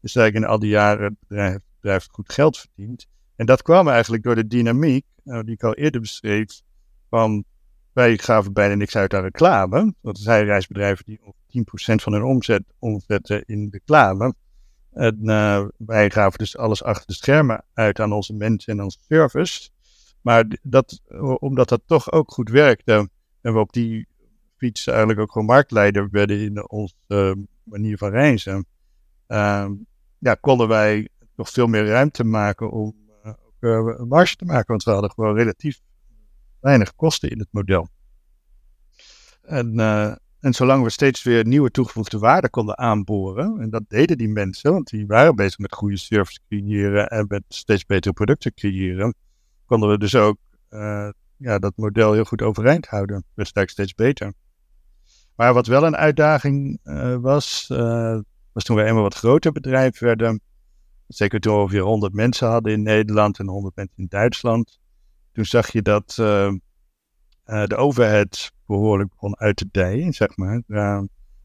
[0.00, 3.06] Is eigenlijk in al die jaren het bedrijf, het bedrijf goed geld verdiend.
[3.36, 6.60] En dat kwam eigenlijk door de dynamiek, die ik al eerder beschreef,
[7.08, 7.44] van
[7.94, 9.94] wij gaven bijna niks uit aan reclame.
[10.02, 11.62] Dat zijn reisbedrijven die 10%
[11.94, 14.34] van hun omzet omzetten in reclame.
[14.92, 18.98] En uh, wij gaven dus alles achter de schermen uit aan onze mensen en onze
[19.08, 19.70] service.
[20.20, 21.00] Maar dat,
[21.38, 23.08] omdat dat toch ook goed werkte
[23.40, 24.06] en we op die
[24.56, 27.32] fiets eigenlijk ook gewoon marktleider werden in onze uh,
[27.62, 28.66] manier van reizen,
[29.28, 29.70] uh,
[30.18, 34.66] ja, konden wij nog veel meer ruimte maken om uh, ook een marge te maken.
[34.66, 35.80] Want we hadden gewoon relatief
[36.64, 37.88] weinig kosten in het model.
[39.42, 39.80] En
[40.44, 44.72] en zolang we steeds weer nieuwe toegevoegde waarde konden aanboren, en dat deden die mensen,
[44.72, 49.14] want die waren bezig met goede service creëren en met steeds betere producten creëren,
[49.66, 50.36] konden we dus ook
[50.70, 53.16] uh, ja, dat model heel goed overeind houden.
[53.16, 54.32] We eigenlijk steeds beter.
[55.36, 57.66] Maar wat wel een uitdaging uh, was,
[58.52, 60.40] was toen we eenmaal wat groter bedrijf werden.
[61.06, 64.78] Zeker toen we ongeveer 100 mensen hadden in Nederland en 100 mensen in Duitsland.
[65.34, 66.14] Toen zag je dat
[67.44, 70.62] de overhead behoorlijk begon uit te dijen, zeg maar.
[70.68, 71.00] Uh,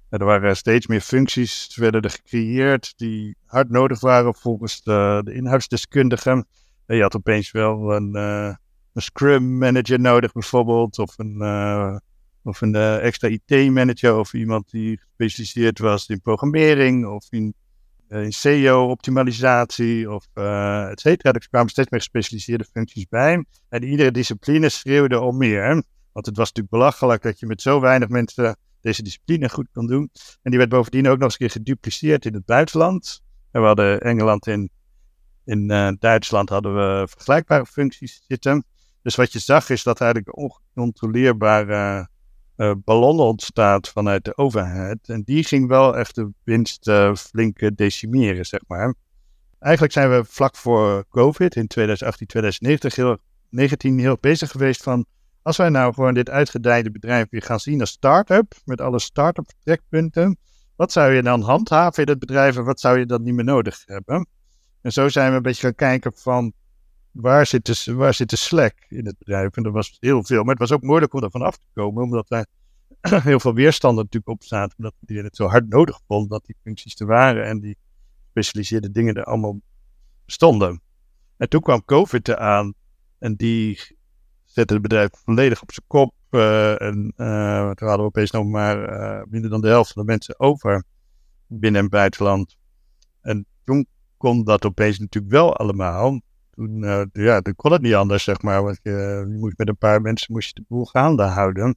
[0.09, 5.33] er waren steeds meer functies werden er gecreëerd die hard nodig waren volgens de, de
[5.33, 6.47] inhoudsdeskundigen.
[6.85, 11.41] je had opeens wel een, een Scrum manager nodig bijvoorbeeld, of een,
[12.43, 17.53] of een extra IT-manager, of iemand die gespecialiseerd was in programmering, of in,
[18.09, 20.27] in SEO-optimalisatie, of
[20.91, 21.33] et cetera.
[21.33, 23.45] Er kwamen steeds meer gespecialiseerde functies bij.
[23.69, 25.83] En iedere discipline schreeuwde om meer.
[26.11, 29.87] Want het was natuurlijk belachelijk dat je met zo weinig mensen deze discipline goed kon
[29.87, 30.09] doen.
[30.41, 33.21] En die werd bovendien ook nog eens een keer gedupliceerd in het buitenland.
[33.51, 34.69] En we hadden Engeland en
[35.45, 38.65] in uh, Duitsland hadden we vergelijkbare functies zitten.
[39.01, 42.09] Dus wat je zag is dat eigenlijk oncontroleerbare
[42.59, 45.09] uh, ballon ontstaat vanuit de overheid.
[45.09, 48.93] En die ging wel echt de winst uh, flink decimeren, zeg maar.
[49.59, 53.17] Eigenlijk zijn we vlak voor COVID in 2018, 2019 heel,
[53.49, 55.05] 19 heel bezig geweest van
[55.41, 59.45] als wij nou gewoon dit uitgedijde bedrijf weer gaan zien als start-up, met alle start-up
[59.47, 60.37] vertrekpunten,
[60.75, 63.43] wat zou je dan handhaven in het bedrijf en wat zou je dan niet meer
[63.43, 64.27] nodig hebben?
[64.81, 66.53] En zo zijn we een beetje gaan kijken van
[67.11, 69.55] waar zit de, waar zit de slack in het bedrijf?
[69.55, 72.03] En er was heel veel, maar het was ook moeilijk om er vanaf te komen,
[72.03, 72.45] omdat wij
[73.29, 74.73] heel veel weerstand natuurlijk op staat.
[74.77, 77.77] Omdat iedereen het zo hard nodig vond dat die functies er waren en die
[78.23, 79.59] gespecialiseerde dingen er allemaal
[80.25, 80.81] bestonden.
[81.37, 82.73] En toen kwam COVID eraan
[83.19, 83.97] en die
[84.43, 86.13] zette het bedrijf volledig op zijn kop.
[86.29, 90.01] Uh, en uh, toen hadden we opeens nog maar uh, minder dan de helft van
[90.01, 90.83] de mensen over
[91.47, 92.57] binnen en buitenland.
[93.21, 93.87] En toen
[94.17, 96.19] kon dat opeens natuurlijk wel allemaal.
[96.59, 96.79] Toen,
[97.13, 98.63] ja, toen kon het niet anders, zeg maar.
[98.63, 101.75] Want je, je moest met een paar mensen moest je de boel gaande houden.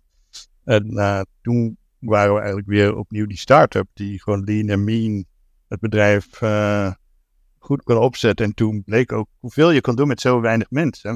[0.65, 5.25] En toen waren we eigenlijk weer opnieuw die start-up die gewoon lean en mean
[5.69, 6.29] het bedrijf
[7.59, 8.47] goed kon opzetten.
[8.47, 11.11] En toen bleek ook hoeveel je kon doen met zo weinig mensen.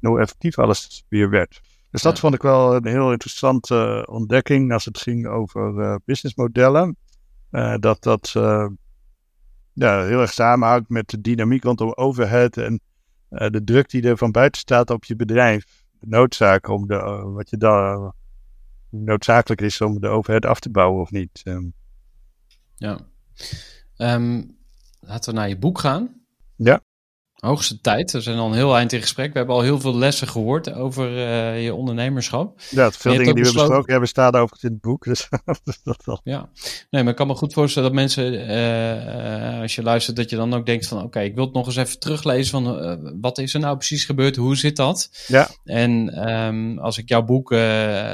[0.00, 1.60] En hoe effectief alles weer werd.
[1.90, 6.96] Dus dat vond ik wel een heel interessante ontdekking als het ging over businessmodellen.
[7.80, 8.30] Dat dat
[9.72, 12.80] ja, heel erg samenhangt met de dynamiek rondom overhead en
[13.30, 15.84] de druk die er van buiten staat op je bedrijf.
[16.00, 16.96] De noodzaak om de,
[17.34, 18.12] wat je daar
[18.90, 21.42] noodzakelijk is om de overhead af te bouwen of niet.
[21.44, 21.72] Um.
[22.76, 22.98] Ja.
[23.96, 24.56] Um,
[25.00, 26.14] laten we naar je boek gaan.
[26.56, 26.80] Ja.
[27.40, 28.10] Hoogste tijd.
[28.10, 29.32] We zijn al een heel eind in gesprek.
[29.32, 32.60] We hebben al heel veel lessen gehoord over uh, je ondernemerschap.
[32.70, 35.04] Ja, veel dingen die we besproken hebben staan over in het boek.
[35.04, 35.28] Dus
[35.82, 36.20] dat wel.
[36.24, 36.48] Ja,
[36.90, 40.36] nee, maar ik kan me goed voorstellen dat mensen, uh, als je luistert, dat je
[40.36, 43.38] dan ook denkt van oké, okay, ik wil het nog eens even teruglezen van wat
[43.38, 44.36] is er nou precies gebeurd?
[44.36, 45.24] Hoe zit dat?
[45.26, 45.48] Ja.
[45.64, 47.50] En um, als ik jouw boek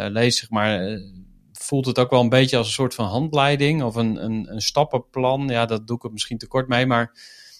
[0.09, 0.99] lees, zeg maar,
[1.53, 4.61] voelt het ook wel een beetje als een soort van handleiding of een, een, een
[4.61, 5.49] stappenplan.
[5.49, 7.13] Ja, dat doe ik het misschien te kort mee, maar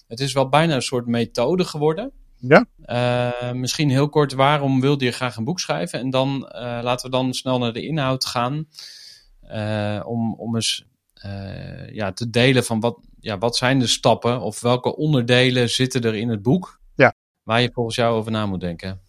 [0.07, 2.11] het is wel bijna een soort methode geworden.
[2.39, 2.65] Ja.
[2.85, 5.99] Uh, misschien heel kort, waarom wilde je graag een boek schrijven?
[5.99, 8.67] En dan uh, laten we dan snel naar de inhoud gaan.
[9.51, 10.85] Uh, om, om eens
[11.91, 16.15] ja, te delen van wat, ja, wat zijn de stappen of welke onderdelen zitten er
[16.15, 16.79] in het boek.
[16.95, 17.13] Ja.
[17.43, 19.01] Waar je volgens jou over na moet denken.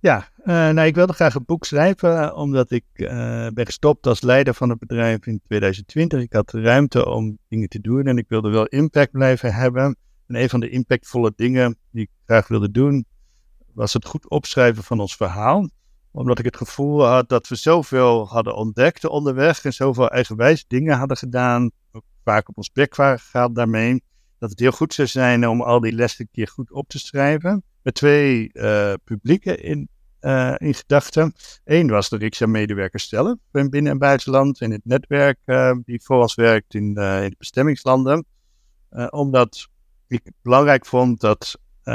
[0.00, 2.84] Ja, nou, ik wilde graag een boek schrijven, omdat ik
[3.54, 6.20] ben gestopt als leider van het bedrijf in 2020.
[6.20, 9.96] Ik had ruimte om dingen te doen en ik wilde wel impact blijven hebben.
[10.32, 13.06] En een van de impactvolle dingen die ik graag wilde doen,
[13.72, 15.68] was het goed opschrijven van ons verhaal.
[16.10, 20.98] Omdat ik het gevoel had dat we zoveel hadden ontdekt onderweg en zoveel eigenwijs dingen
[20.98, 21.70] hadden gedaan.
[21.92, 24.02] Ook vaak op ons bek waren gegaan daarmee.
[24.38, 26.98] Dat het heel goed zou zijn om al die lessen een keer goed op te
[26.98, 27.62] schrijven.
[27.82, 29.88] Met twee uh, publieken in,
[30.20, 31.34] uh, in gedachten.
[31.64, 36.34] Eén was de Riksja-medewerkers zelf, binnen- en buitenland, in het netwerk uh, die voor ons
[36.34, 38.24] werkt in, in de bestemmingslanden.
[39.10, 39.70] omdat
[40.12, 41.94] ik belangrijk vond dat, uh,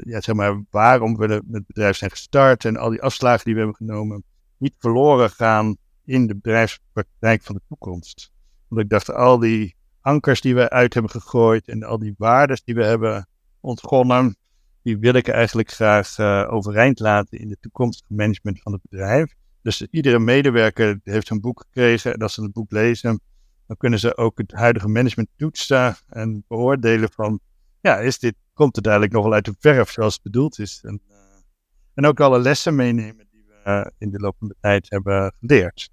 [0.00, 3.60] ja, zeg maar, waarom we het bedrijf zijn gestart en al die afslagen die we
[3.60, 4.24] hebben genomen,
[4.56, 8.32] niet verloren gaan in de bedrijfspraktijk van de toekomst.
[8.68, 12.60] Want ik dacht, al die ankers die we uit hebben gegooid en al die waarden
[12.64, 13.28] die we hebben
[13.60, 14.36] ontgonnen,
[14.82, 19.34] die wil ik eigenlijk graag uh, overeind laten in de toekomstige management van het bedrijf.
[19.62, 23.20] Dus iedere medewerker heeft een boek gekregen en als ze het boek lezen,
[23.66, 27.40] dan kunnen ze ook het huidige management toetsen en beoordelen van
[27.86, 30.80] ja, is dit, komt het eigenlijk nog wel uit de verf zoals het bedoeld is.
[30.82, 31.16] En, uh,
[31.94, 35.32] en ook alle lessen meenemen die we uh, in de loop van de tijd hebben
[35.40, 35.90] geleerd.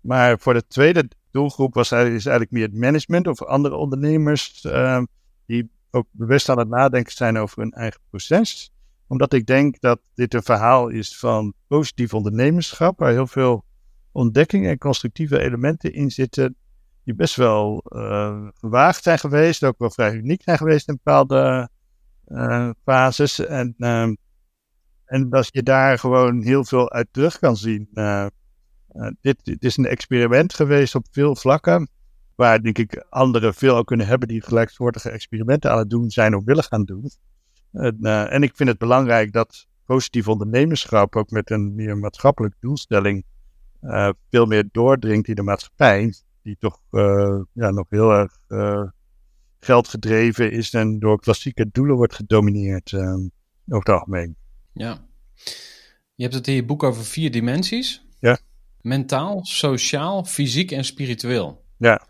[0.00, 5.02] Maar voor de tweede doelgroep was is eigenlijk meer het management of andere ondernemers uh,
[5.46, 8.72] die ook bewust aan het nadenken zijn over hun eigen proces.
[9.06, 13.64] Omdat ik denk dat dit een verhaal is van positief ondernemerschap, waar heel veel
[14.12, 16.56] ontdekkingen en constructieve elementen in zitten
[17.04, 17.84] die best wel
[18.54, 21.68] gewaagd zijn geweest, ook wel vrij uniek zijn geweest in bepaalde
[22.28, 23.38] uh, fases.
[23.38, 24.08] En, uh,
[25.04, 27.88] en dat je daar gewoon heel veel uit terug kan zien.
[27.94, 28.26] Eh,
[29.20, 31.88] dit, dit, is een experiment geweest op veel vlakken,
[32.34, 36.34] waar denk ik anderen veel ook kunnen hebben die gelijksoortige experimenten aan het doen zijn
[36.34, 37.10] of willen gaan doen.
[37.72, 37.98] En,
[38.30, 43.24] en ik vind het belangrijk dat positief ondernemerschap ook met een meer maatschappelijke doelstelling
[44.30, 46.14] veel meer doordringt in de maatschappij
[46.44, 48.82] die toch uh, ja, nog heel erg uh,
[49.60, 53.28] geldgedreven is en door klassieke doelen wordt gedomineerd uh, over
[53.66, 54.36] het algemeen.
[54.72, 55.06] Ja.
[56.14, 58.06] Je hebt het in je boek over vier dimensies.
[58.18, 58.38] Ja.
[58.80, 61.64] Mentaal, sociaal, fysiek en spiritueel.
[61.76, 62.06] Ja.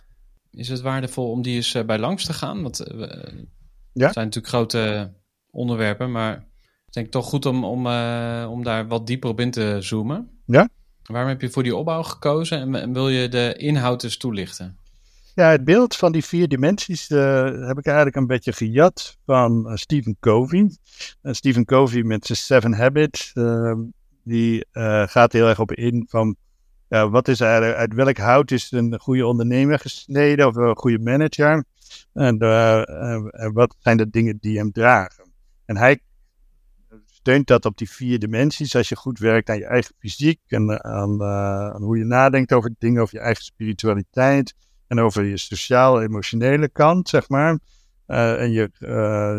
[0.50, 2.62] Is het waardevol om die eens bij langs te gaan?
[2.62, 4.04] Want ja.
[4.04, 5.12] het zijn natuurlijk grote
[5.50, 6.36] onderwerpen, maar
[6.86, 7.86] ik denk toch goed om, om,
[8.46, 10.40] om daar wat dieper op in te zoomen.
[10.46, 10.68] Ja.
[11.04, 14.78] Waarom heb je voor die opbouw gekozen en wil je de inhoud eens toelichten?
[15.34, 19.64] Ja, het beeld van die vier dimensies uh, heb ik eigenlijk een beetje gejat van
[19.66, 20.70] uh, Stephen Covey.
[21.22, 23.78] Uh, Stephen Covey met zijn Seven Habits, ehm,
[24.22, 24.66] die
[25.06, 26.36] gaat heel erg op in van
[26.88, 31.64] wat is eigenlijk, uit welk hout is een goede ondernemer gesneden of een goede manager?
[32.12, 32.38] En
[33.52, 35.24] wat zijn de dingen die hem dragen?
[35.64, 36.00] En hij
[37.24, 38.76] steunt dat op die vier dimensies.
[38.76, 42.74] Als je goed werkt aan je eigen fysiek en aan, aan hoe je nadenkt over
[42.78, 44.54] dingen, over je eigen spiritualiteit
[44.86, 47.58] en over je sociaal-emotionele kant, zeg maar.
[48.06, 48.70] en je,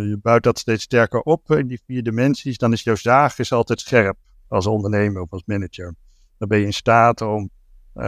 [0.10, 3.52] je bouwt dat steeds sterker op in die vier dimensies, dan is jouw zaag is
[3.52, 4.18] altijd scherp
[4.48, 5.94] als ondernemer of als manager.
[6.38, 7.50] Dan ben je in staat om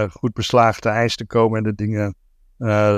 [0.09, 2.15] goed beslagen te ijs te komen en de dingen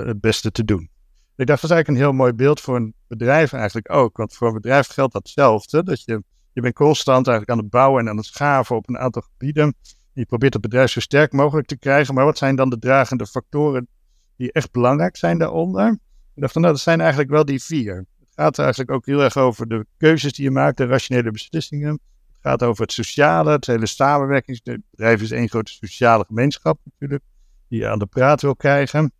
[0.05, 0.89] het beste te doen.
[1.35, 4.17] Ik dacht, dat is eigenlijk een heel mooi beeld voor een bedrijf eigenlijk ook.
[4.17, 5.83] Want voor een bedrijf geldt datzelfde.
[5.83, 6.23] Dat je,
[6.59, 9.75] je bent constant eigenlijk aan het bouwen en aan het schaven op een aantal gebieden.
[10.13, 12.13] Je probeert het bedrijf zo sterk mogelijk te krijgen.
[12.13, 13.87] Maar wat zijn dan de dragende factoren
[14.35, 15.91] die echt belangrijk zijn daaronder?
[16.35, 17.95] Ik dacht, nou, dat zijn eigenlijk wel die vier.
[18.19, 21.91] Het gaat eigenlijk ook heel erg over de keuzes die je maakt, de rationele beslissingen.
[21.91, 24.59] Het gaat over het sociale, het hele samenwerking.
[24.63, 27.23] Het bedrijf is één grote sociale gemeenschap natuurlijk,
[27.67, 29.11] die je aan de praat wil krijgen.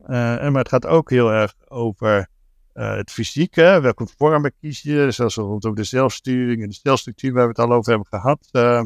[0.00, 2.28] Uh, maar het gaat ook heel erg over
[2.78, 3.78] uh, het fysieke.
[3.82, 5.10] Welke vormen kies je?
[5.10, 8.48] Zoals bijvoorbeeld ook de zelfsturing en de stelstructuur waar we het al over hebben gehad.
[8.52, 8.82] Uh,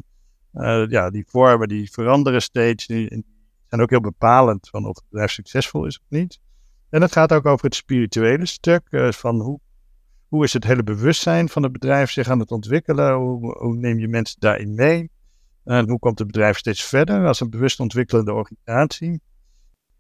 [0.89, 2.87] ja, die vormen die veranderen steeds.
[2.87, 3.25] Die
[3.69, 6.39] zijn ook heel bepalend van of het bedrijf succesvol is of niet.
[6.91, 8.83] En het gaat ook over het spirituele stuk.
[9.15, 9.61] van hoe,
[10.29, 13.15] hoe is het hele bewustzijn van het bedrijf zich aan het ontwikkelen?
[13.15, 15.11] Hoe neem je mensen daarin mee?
[15.65, 19.21] En hoe komt het bedrijf steeds verder als een bewust ontwikkelende organisatie?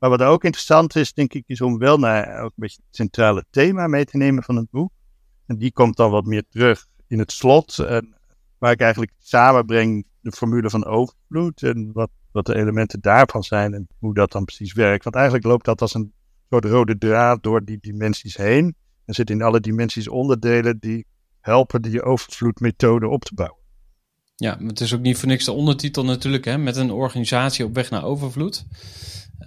[0.02, 2.96] Maar wat ook interessant is, denk ik, is om wel naar ook een beetje het
[2.96, 4.92] centrale thema mee te nemen van het boek.
[5.46, 8.14] En die komt dan wat meer terug in het slot, en
[8.58, 13.74] waar ik eigenlijk samenbreng de formule van overvloed en wat, wat de elementen daarvan zijn
[13.74, 15.04] en hoe dat dan precies werkt.
[15.04, 16.12] Want eigenlijk loopt dat als een
[16.50, 18.74] soort rode draad door die dimensies heen.
[19.04, 21.06] En zit in alle dimensies onderdelen die
[21.40, 23.60] helpen die overvloedmethode op te bouwen.
[24.36, 27.74] Ja, het is ook niet voor niks de ondertitel natuurlijk, hè, met een organisatie op
[27.74, 28.66] weg naar overvloed.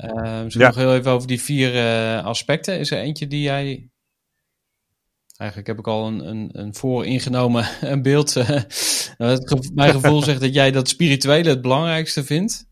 [0.04, 0.68] Uh, misschien ja.
[0.68, 2.80] nog heel even over die vier uh, aspecten.
[2.80, 3.90] Is er eentje die jij.
[5.38, 8.36] Eigenlijk heb ik al een, een, een vooringenomen een beeld.
[8.36, 8.48] Uh,
[9.74, 12.68] mijn gevoel zegt dat jij dat spirituele het belangrijkste vindt.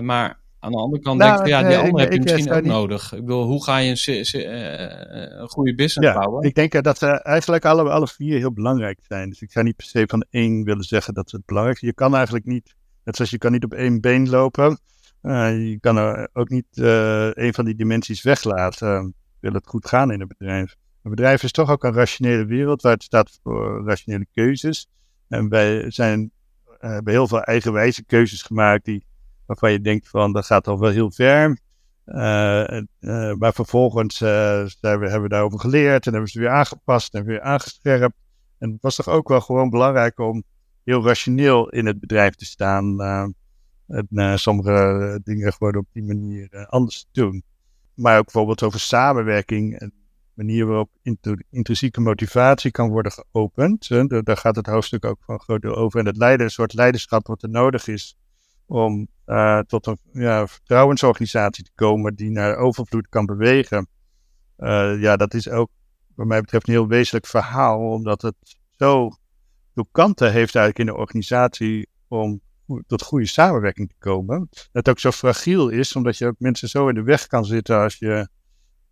[0.00, 2.64] maar aan de andere kant nou, denk ik, ja, die andere heb je misschien ook
[2.64, 3.12] nodig.
[3.12, 6.42] Ik bedoel, hoe ga je een, een goede business ja, bouwen?
[6.42, 9.28] Ik denk dat ze eigenlijk alle, alle vier heel belangrijk zijn.
[9.28, 11.88] Dus ik zou niet per se van één willen zeggen dat het belangrijk is.
[11.88, 14.78] Je kan eigenlijk niet, net zoals je kan niet op één been lopen.
[15.22, 19.14] Uh, je kan er ook niet uh, een van die dimensies weglaten.
[19.40, 20.76] wil het goed gaan in een bedrijf.
[21.02, 24.86] Een bedrijf is toch ook een rationele wereld waar het staat voor rationele keuzes.
[25.28, 26.30] En wij zijn,
[26.80, 29.04] uh, hebben heel veel eigenwijze keuzes gemaakt die,
[29.46, 31.58] waarvan je denkt van dat gaat al wel heel ver.
[33.38, 38.16] maar vervolgens hebben we daarover geleerd en hebben ze weer aangepast en weer aangescherpt.
[38.58, 40.42] En het was toch ook wel gewoon belangrijk om
[40.84, 42.96] heel rationeel in het bedrijf te staan
[43.88, 47.42] en sommige eh, dingen gewoon op die manier eh, anders te doen.
[47.94, 49.92] Maar ook bijvoorbeeld over samenwerking en
[50.34, 50.90] manier waarop
[51.50, 53.88] intrinsieke motivatie kan worden geopend.
[54.08, 56.00] Daar gaat het hoofdstuk ook van groot deel over.
[56.00, 58.16] En het leiden, soort leiderschap wat er nodig is
[58.66, 59.08] om
[59.66, 63.88] tot een ja, vertrouwensorganisatie te komen die naar overvloed kan bewegen.
[65.00, 65.70] Ja, dat is ook
[66.14, 68.36] wat mij betreft een heel wezenlijk verhaal, omdat het
[68.76, 69.10] zo
[69.74, 72.40] veel kanten heeft eigenlijk in de organisatie om
[72.86, 74.48] tot goede samenwerking te komen.
[74.72, 77.78] Dat ook zo fragiel is, omdat je ook mensen zo in de weg kan zitten
[77.78, 78.28] als je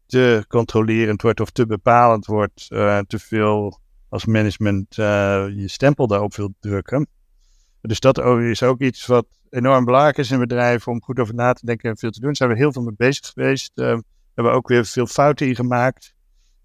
[0.06, 5.06] te controlerend wordt of te bepalend wordt, uh, te veel als management uh,
[5.54, 7.08] je stempel daarop wil drukken.
[7.80, 11.52] Dus dat is ook iets wat enorm belangrijk is in bedrijven om goed over na
[11.52, 12.28] te denken en veel te doen.
[12.28, 13.72] Daar zijn we heel veel mee bezig geweest.
[13.74, 13.86] Uh,
[14.34, 16.14] hebben we ook weer veel fouten in gemaakt.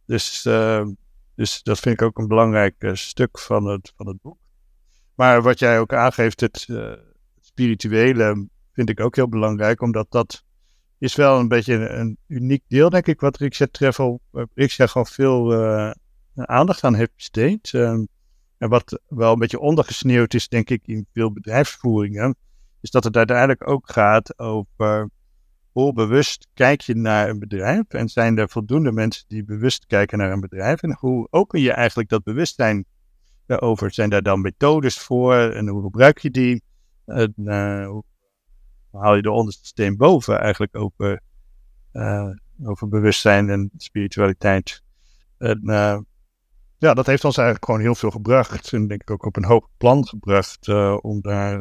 [0.06, 0.42] Dus,
[1.36, 4.41] dus dat vind ik ook een belangrijk stuk van het, van het boek.
[5.22, 6.92] Maar wat jij ook aangeeft, het, uh,
[7.40, 10.44] spirituele, vind ik ook heel belangrijk, omdat dat
[10.98, 14.22] is wel een beetje een, uniek deel, denk ik, wat Riksja Travel,
[14.54, 15.92] Riksja gewoon veel uh,
[16.36, 17.74] aandacht aan heeft besteed.
[17.74, 18.08] Um,
[18.58, 22.36] en wat wel een beetje ondergesneeuwd is, denk ik, in veel bedrijfsvoeringen,
[22.80, 25.10] is dat het uiteindelijk ook gaat over
[25.72, 30.18] hoe bewust kijk je naar een bedrijf en zijn er voldoende mensen die bewust kijken
[30.18, 32.86] naar een bedrijf en hoe open je eigenlijk dat bewustzijn
[33.52, 33.94] daarover?
[33.94, 36.64] Zijn daar dan methodes voor en hoe gebruik je die?
[37.06, 38.04] En, uh, hoe
[38.92, 41.22] haal je de onderste steen boven eigenlijk over,
[41.94, 42.30] uh,
[42.64, 44.84] over bewustzijn en spiritualiteit?
[45.38, 45.62] En
[46.78, 48.74] ja, dat heeft ons eigenlijk gewoon heel veel gebracht.
[48.74, 50.68] En denk ik ook op een hoog plan gebracht
[51.02, 51.60] om daar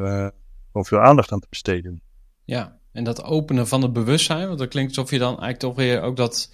[0.66, 2.03] gewoon veel aandacht aan te besteden.
[2.45, 5.74] Ja, en dat openen van het bewustzijn, want dat klinkt alsof je dan eigenlijk toch
[5.74, 6.51] weer ook dat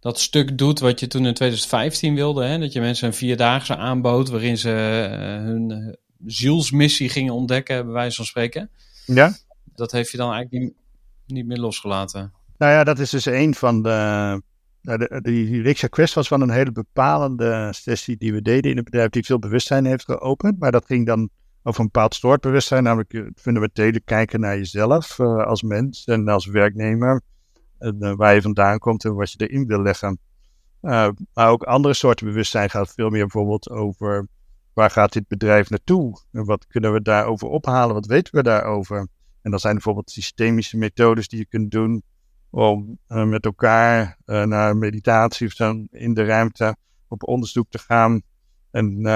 [0.00, 2.44] dat stuk doet wat je toen in 2015 wilde.
[2.44, 2.58] Hè?
[2.58, 4.68] Dat je mensen een vierdaagse aanbood waarin ze
[5.10, 5.94] uh, hun eh,
[6.26, 8.70] zielsmissie gingen ontdekken, bij wijze van spreken.
[9.06, 9.32] Ja.
[9.74, 10.74] Dat heeft je dan eigenlijk niet,
[11.26, 12.32] niet meer losgelaten.
[12.58, 14.42] Nou ja, dat is dus een van de
[14.82, 18.76] Nou, de, die Riksha Quest was wel een hele bepalende sessie die we deden in
[18.76, 20.58] het bedrijf die veel bewustzijn heeft geopend.
[20.58, 21.30] Maar dat ging dan
[21.62, 26.28] over een bepaald soort bewustzijn, namelijk het fundamentele kijken naar jezelf uh, als mens en
[26.28, 27.22] als werknemer.
[27.78, 30.18] En, uh, waar je vandaan komt en wat je erin wil leggen.
[30.82, 34.28] Uh, maar ook andere soorten bewustzijn gaat veel meer bijvoorbeeld over
[34.72, 36.20] waar gaat dit bedrijf naartoe?
[36.32, 37.94] En wat kunnen we daarover ophalen?
[37.94, 39.08] Wat weten we daarover?
[39.42, 42.02] En dan zijn bijvoorbeeld systemische methodes die je kunt doen
[42.50, 46.76] om uh, met elkaar naar meditatie of zo in de ruimte
[47.08, 48.22] op onderzoek te gaan.
[48.70, 49.06] En,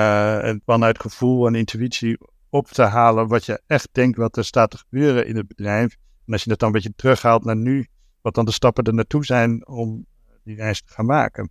[0.41, 2.19] en vanuit gevoel en intuïtie
[2.53, 5.97] op te halen wat je echt denkt wat er staat te gebeuren in het bedrijf.
[6.27, 7.87] En als je dat dan een beetje terughaalt naar nu,
[8.23, 10.07] wat dan de stappen er naartoe zijn om
[10.45, 11.51] die reis te gaan maken.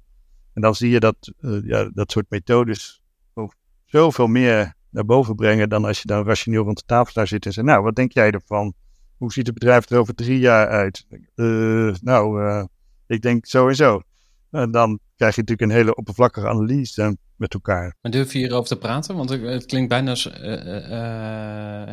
[0.54, 3.02] En dan zie je dat ja, dat soort methodes
[3.86, 7.46] zoveel meer naar boven brengen dan als je dan rationeel rond de tafel daar zit
[7.46, 8.74] en zegt, nou, wat denk jij ervan?
[9.18, 11.06] Hoe ziet het bedrijf er over drie jaar uit?
[11.36, 12.64] Uh, nou, uh,
[13.08, 14.02] ik denk zo en zo.
[14.52, 17.96] En dan krijg je natuurlijk een hele oppervlakkige analyse met elkaar.
[18.02, 19.16] Maar durf je hierover te praten?
[19.16, 20.24] Want het klinkt bijna als,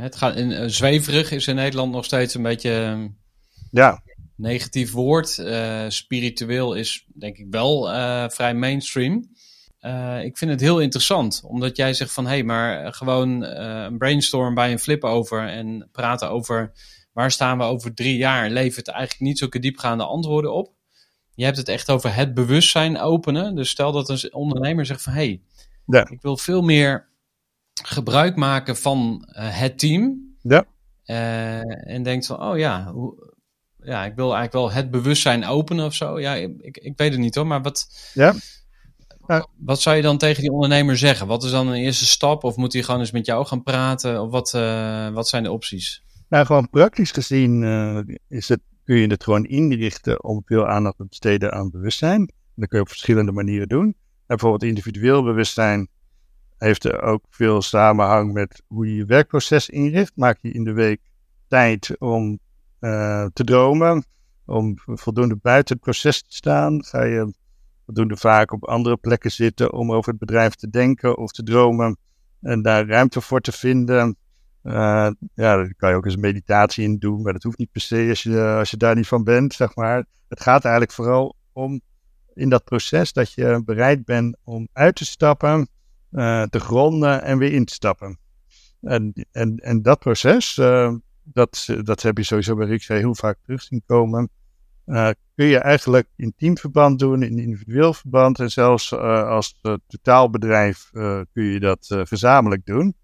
[0.01, 3.11] het gaat in, zweverig is in Nederland nog steeds een beetje
[3.71, 4.03] ja.
[4.39, 5.29] Negatief woord.
[5.89, 7.83] spiritueel is denk ik wel
[8.31, 9.31] vrij mainstream.
[9.81, 13.99] Uh, ik vind het heel interessant, omdat jij zegt van hé, hey, maar gewoon een
[13.99, 16.73] brainstorm bij een flip over en praten over
[17.13, 20.73] waar staan we over drie jaar, levert eigenlijk niet zulke diepgaande antwoorden op.
[21.35, 23.55] Je hebt het echt over het bewustzijn openen.
[23.55, 25.43] Dus stel dat een ondernemer zegt van hé, hey,
[25.87, 26.09] ja.
[26.09, 27.09] ik wil veel meer
[27.83, 30.37] gebruik maken van het team.
[30.43, 30.67] Ja.
[31.85, 33.35] en denkt van oh ja, hoe,
[33.89, 36.21] ja, ik wil eigenlijk wel het bewustzijn openen of zo.
[36.21, 38.11] Ja, ik, ik weet het niet hoor, maar wat.
[38.15, 38.35] Ja.
[39.27, 39.47] Ja.
[39.57, 41.27] Wat zou je dan tegen die ondernemer zeggen?
[41.27, 42.45] Wat is dan een eerste stap?
[42.45, 44.23] Of moet hij gewoon eens met jou gaan praten?
[44.23, 46.03] Of wat, uh, wat zijn de opties?
[46.29, 50.97] Nou, gewoon praktisch gezien uh, is het, kun je het gewoon inrichten om veel aandacht
[50.97, 52.33] te besteden aan bewustzijn.
[52.55, 53.87] Dat kun je op verschillende manieren doen.
[53.87, 53.95] En
[54.27, 55.89] bijvoorbeeld individueel bewustzijn
[56.59, 60.13] heeft er ook veel samenhang met hoe je je werkproces inricht.
[60.15, 61.01] Maak je in de week
[61.49, 62.39] tijd om
[62.81, 64.05] uh, te dromen,
[64.47, 66.85] om voldoende buiten het proces te staan.
[66.85, 67.35] Ga je
[67.85, 71.97] voldoende vaak op andere plekken zitten om over het bedrijf te denken of te dromen
[72.41, 74.17] en daar ruimte voor te vinden.
[74.63, 74.75] Uh,
[75.35, 78.07] ja, daar kan je ook eens meditatie in doen, maar dat hoeft niet per se
[78.09, 80.05] als je, als je daar niet van bent, zeg maar.
[80.29, 81.81] Het gaat eigenlijk vooral om
[82.35, 85.69] in dat proces dat je bereid bent om uit te stappen,
[86.11, 88.19] uh, te gronden en weer in te stappen.
[88.81, 90.61] En, en, en dat proces,
[91.33, 94.31] dat, dat heb je sowieso bij Riksja heel vaak terug zien komen.
[94.87, 99.75] Uh, kun je eigenlijk in teamverband doen, in individueel verband en zelfs uh, als uh,
[99.87, 100.91] totaalbedrijf
[101.33, 102.95] kun je dat gezamenlijk doen.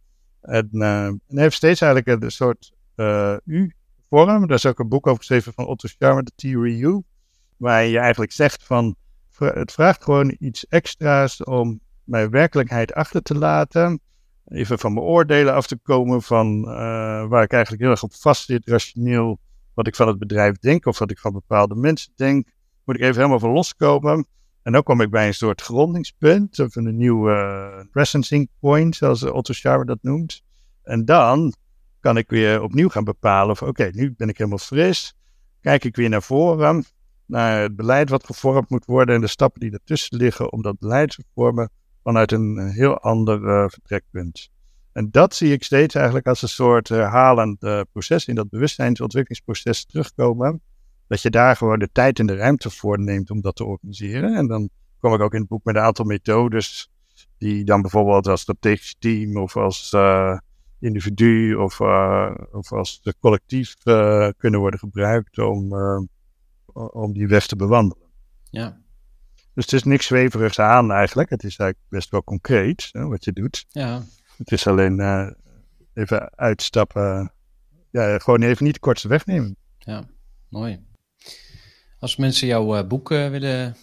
[0.40, 2.72] En, en heeft steeds eigenlijk een soort
[3.44, 4.46] U-vorm.
[4.46, 7.02] Daar is ook een boek over geschreven van Otto Scharmer, de Theory U,
[7.56, 8.96] waar je eigenlijk zegt van
[9.38, 14.00] het vraagt gewoon iets extra's om mijn werkelijkheid achter te laten.
[14.48, 16.62] Even van mijn oordelen af te komen van
[17.28, 19.38] waar ik eigenlijk heel erg op vast zit, rationeel
[19.74, 22.48] wat ik van het bedrijf denk of wat ik van bepaalde mensen denk,
[22.84, 24.26] moet ik even helemaal van loskomen.
[24.62, 29.52] En dan kom ik bij een soort grondingspunt, of een nieuwe presencing point, zoals Otto
[29.52, 30.42] Scharmer dat noemt.
[30.82, 31.54] En dan
[32.00, 35.14] kan ik weer opnieuw gaan bepalen van oké, nu ben ik helemaal fris.
[35.60, 36.84] Kijk ik weer naar voren,
[37.26, 40.78] naar het beleid wat gevormd moet worden en de stappen die ertussen liggen om dat
[40.78, 41.70] beleid te vormen
[42.04, 44.50] vanuit een heel ander uh, vertrekpunt.
[44.92, 49.84] En dat zie ik steeds eigenlijk als een soort herhalend uh, proces in dat bewustzijnsontwikkelingsproces
[49.84, 50.60] terugkomen.
[51.08, 54.34] Dat je daar gewoon de tijd en de ruimte voor neemt om dat te organiseren.
[54.34, 56.90] En dan kom ik ook in het boek met een aantal methodes
[57.38, 59.96] die dan bijvoorbeeld als strategisch team of als
[60.80, 61.80] individu of,
[62.52, 63.74] of als collectief
[64.36, 65.74] kunnen worden gebruikt om,
[66.72, 68.08] om die weg te bewandelen.
[68.50, 68.83] Ja.
[69.54, 71.30] Dus het is niks zweverigs aan eigenlijk.
[71.30, 73.64] Het is eigenlijk best wel concreet hè, wat je doet.
[73.68, 74.02] Ja.
[74.36, 75.30] Het is alleen uh,
[75.94, 77.32] even uitstappen.
[77.90, 79.56] Ja, gewoon even niet de kortste weg nemen.
[79.78, 80.04] Ja,
[80.48, 80.86] mooi.
[81.98, 83.76] Als mensen jouw uh, boek uh, willen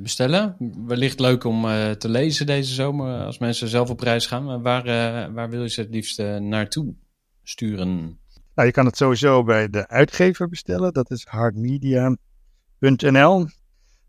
[0.00, 1.62] bestellen, wellicht leuk om
[1.98, 3.24] te lezen deze zomer.
[3.24, 4.84] Als mensen zelf op reis gaan, maar waar,
[5.32, 6.94] waar wil je ze het liefst naartoe
[7.42, 8.20] sturen?
[8.54, 10.92] Nou, je kan het sowieso bij de uitgever bestellen.
[10.92, 13.46] Dat is hardmedia.nl.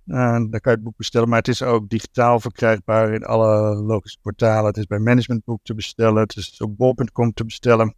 [0.10, 4.20] Daar kan je het boek bestellen, maar het is ook digitaal verkrijgbaar in alle logische
[4.22, 4.66] portalen.
[4.66, 7.96] Het is bij Managementboek te bestellen, het is op bol.com te bestellen.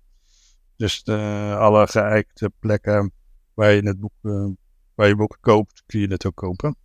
[0.76, 3.12] Dus alle geëikte plekken
[3.54, 4.48] waar je het boek, uh,
[4.96, 6.76] waar je boek koopt, kun je het ook kopen.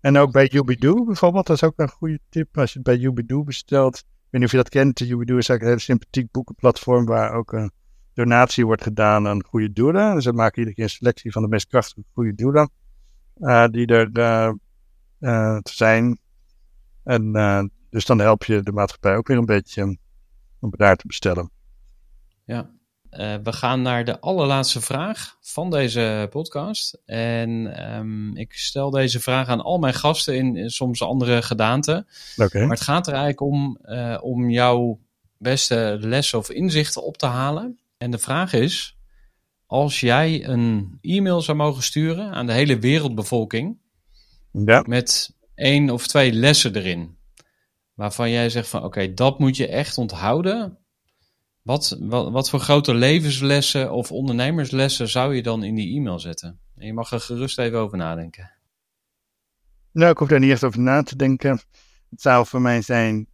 [0.00, 2.58] En ook bij Ubidoo bijvoorbeeld, dat is ook een goede tip.
[2.58, 5.00] Als je het bij Ubidoo bestelt, ik weet niet of je dat kent.
[5.00, 7.70] Ubidoo is eigenlijk een heel sympathiek boekenplatform waar ook een
[8.14, 10.14] donatie wordt gedaan aan goede doelen.
[10.14, 12.70] Dus we maken iedere keer een selectie van de meest krachtige goede doelen.
[13.38, 14.10] Uh, die er
[15.20, 16.18] uh, zijn.
[17.04, 17.32] En
[17.90, 19.98] dus dan help je de maatschappij ook weer een beetje
[20.60, 21.50] om daar te bestellen.
[22.44, 22.70] Ja,
[23.10, 26.98] uh, we gaan naar de allerlaatste vraag van deze podcast.
[27.04, 32.06] En um, ik stel deze vraag aan al mijn gasten in, in soms andere gedaanten.
[32.36, 32.62] Okay.
[32.62, 34.98] Maar het gaat er eigenlijk om, uh, om jouw
[35.38, 37.78] beste lessen of inzichten op te halen.
[37.96, 38.93] En de vraag is:
[39.66, 43.78] als jij een e-mail zou mogen sturen aan de hele wereldbevolking.
[44.52, 44.84] Ja.
[44.86, 47.16] Met één of twee lessen erin.
[47.94, 50.78] Waarvan jij zegt van oké, okay, dat moet je echt onthouden
[51.64, 56.60] wat, wat, wat voor grote levenslessen of ondernemerslessen zou je dan in die e-mail zetten?
[56.76, 58.52] En je mag er gerust even over nadenken.
[59.92, 61.60] Nou, ik hoef daar niet echt over na te denken.
[62.10, 63.26] Het zou voor mij zijn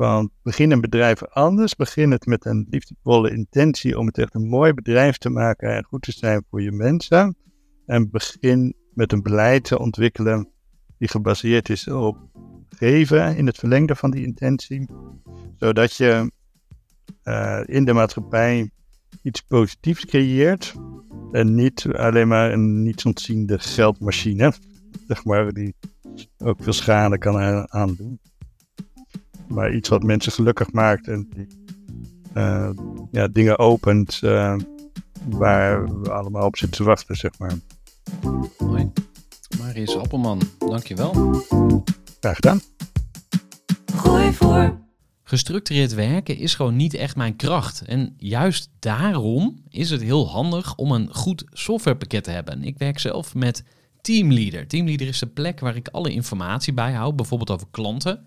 [0.00, 1.76] van begin een bedrijf anders.
[1.76, 5.84] Begin het met een liefdevolle intentie om het echt een mooi bedrijf te maken en
[5.84, 7.36] goed te zijn voor je mensen.
[7.86, 10.48] En begin met een beleid te ontwikkelen
[10.98, 12.18] die gebaseerd is op
[12.68, 14.88] geven in het verlengde van die intentie.
[15.56, 16.32] Zodat je
[17.24, 18.70] uh, in de maatschappij
[19.22, 20.74] iets positiefs creëert.
[21.32, 24.52] En niet alleen maar een niets ontziende geldmachine,
[25.08, 25.74] zeg maar, die
[26.38, 28.20] ook veel schade kan aandoen.
[29.50, 31.28] Maar iets wat mensen gelukkig maakt en
[32.34, 32.70] uh,
[33.10, 34.56] ja, dingen opent uh,
[35.28, 37.52] waar we allemaal op zitten te wachten, zeg maar.
[38.58, 38.92] Mooi.
[39.58, 41.42] Marius Appelman, dankjewel.
[42.20, 42.60] Graag gedaan.
[43.94, 44.78] Gooi voor.
[45.22, 47.82] Gestructureerd werken is gewoon niet echt mijn kracht.
[47.86, 52.64] En juist daarom is het heel handig om een goed softwarepakket te hebben.
[52.64, 53.64] Ik werk zelf met
[54.00, 54.66] Teamleader.
[54.66, 58.26] Teamleader is de plek waar ik alle informatie bijhoud, bijvoorbeeld over klanten.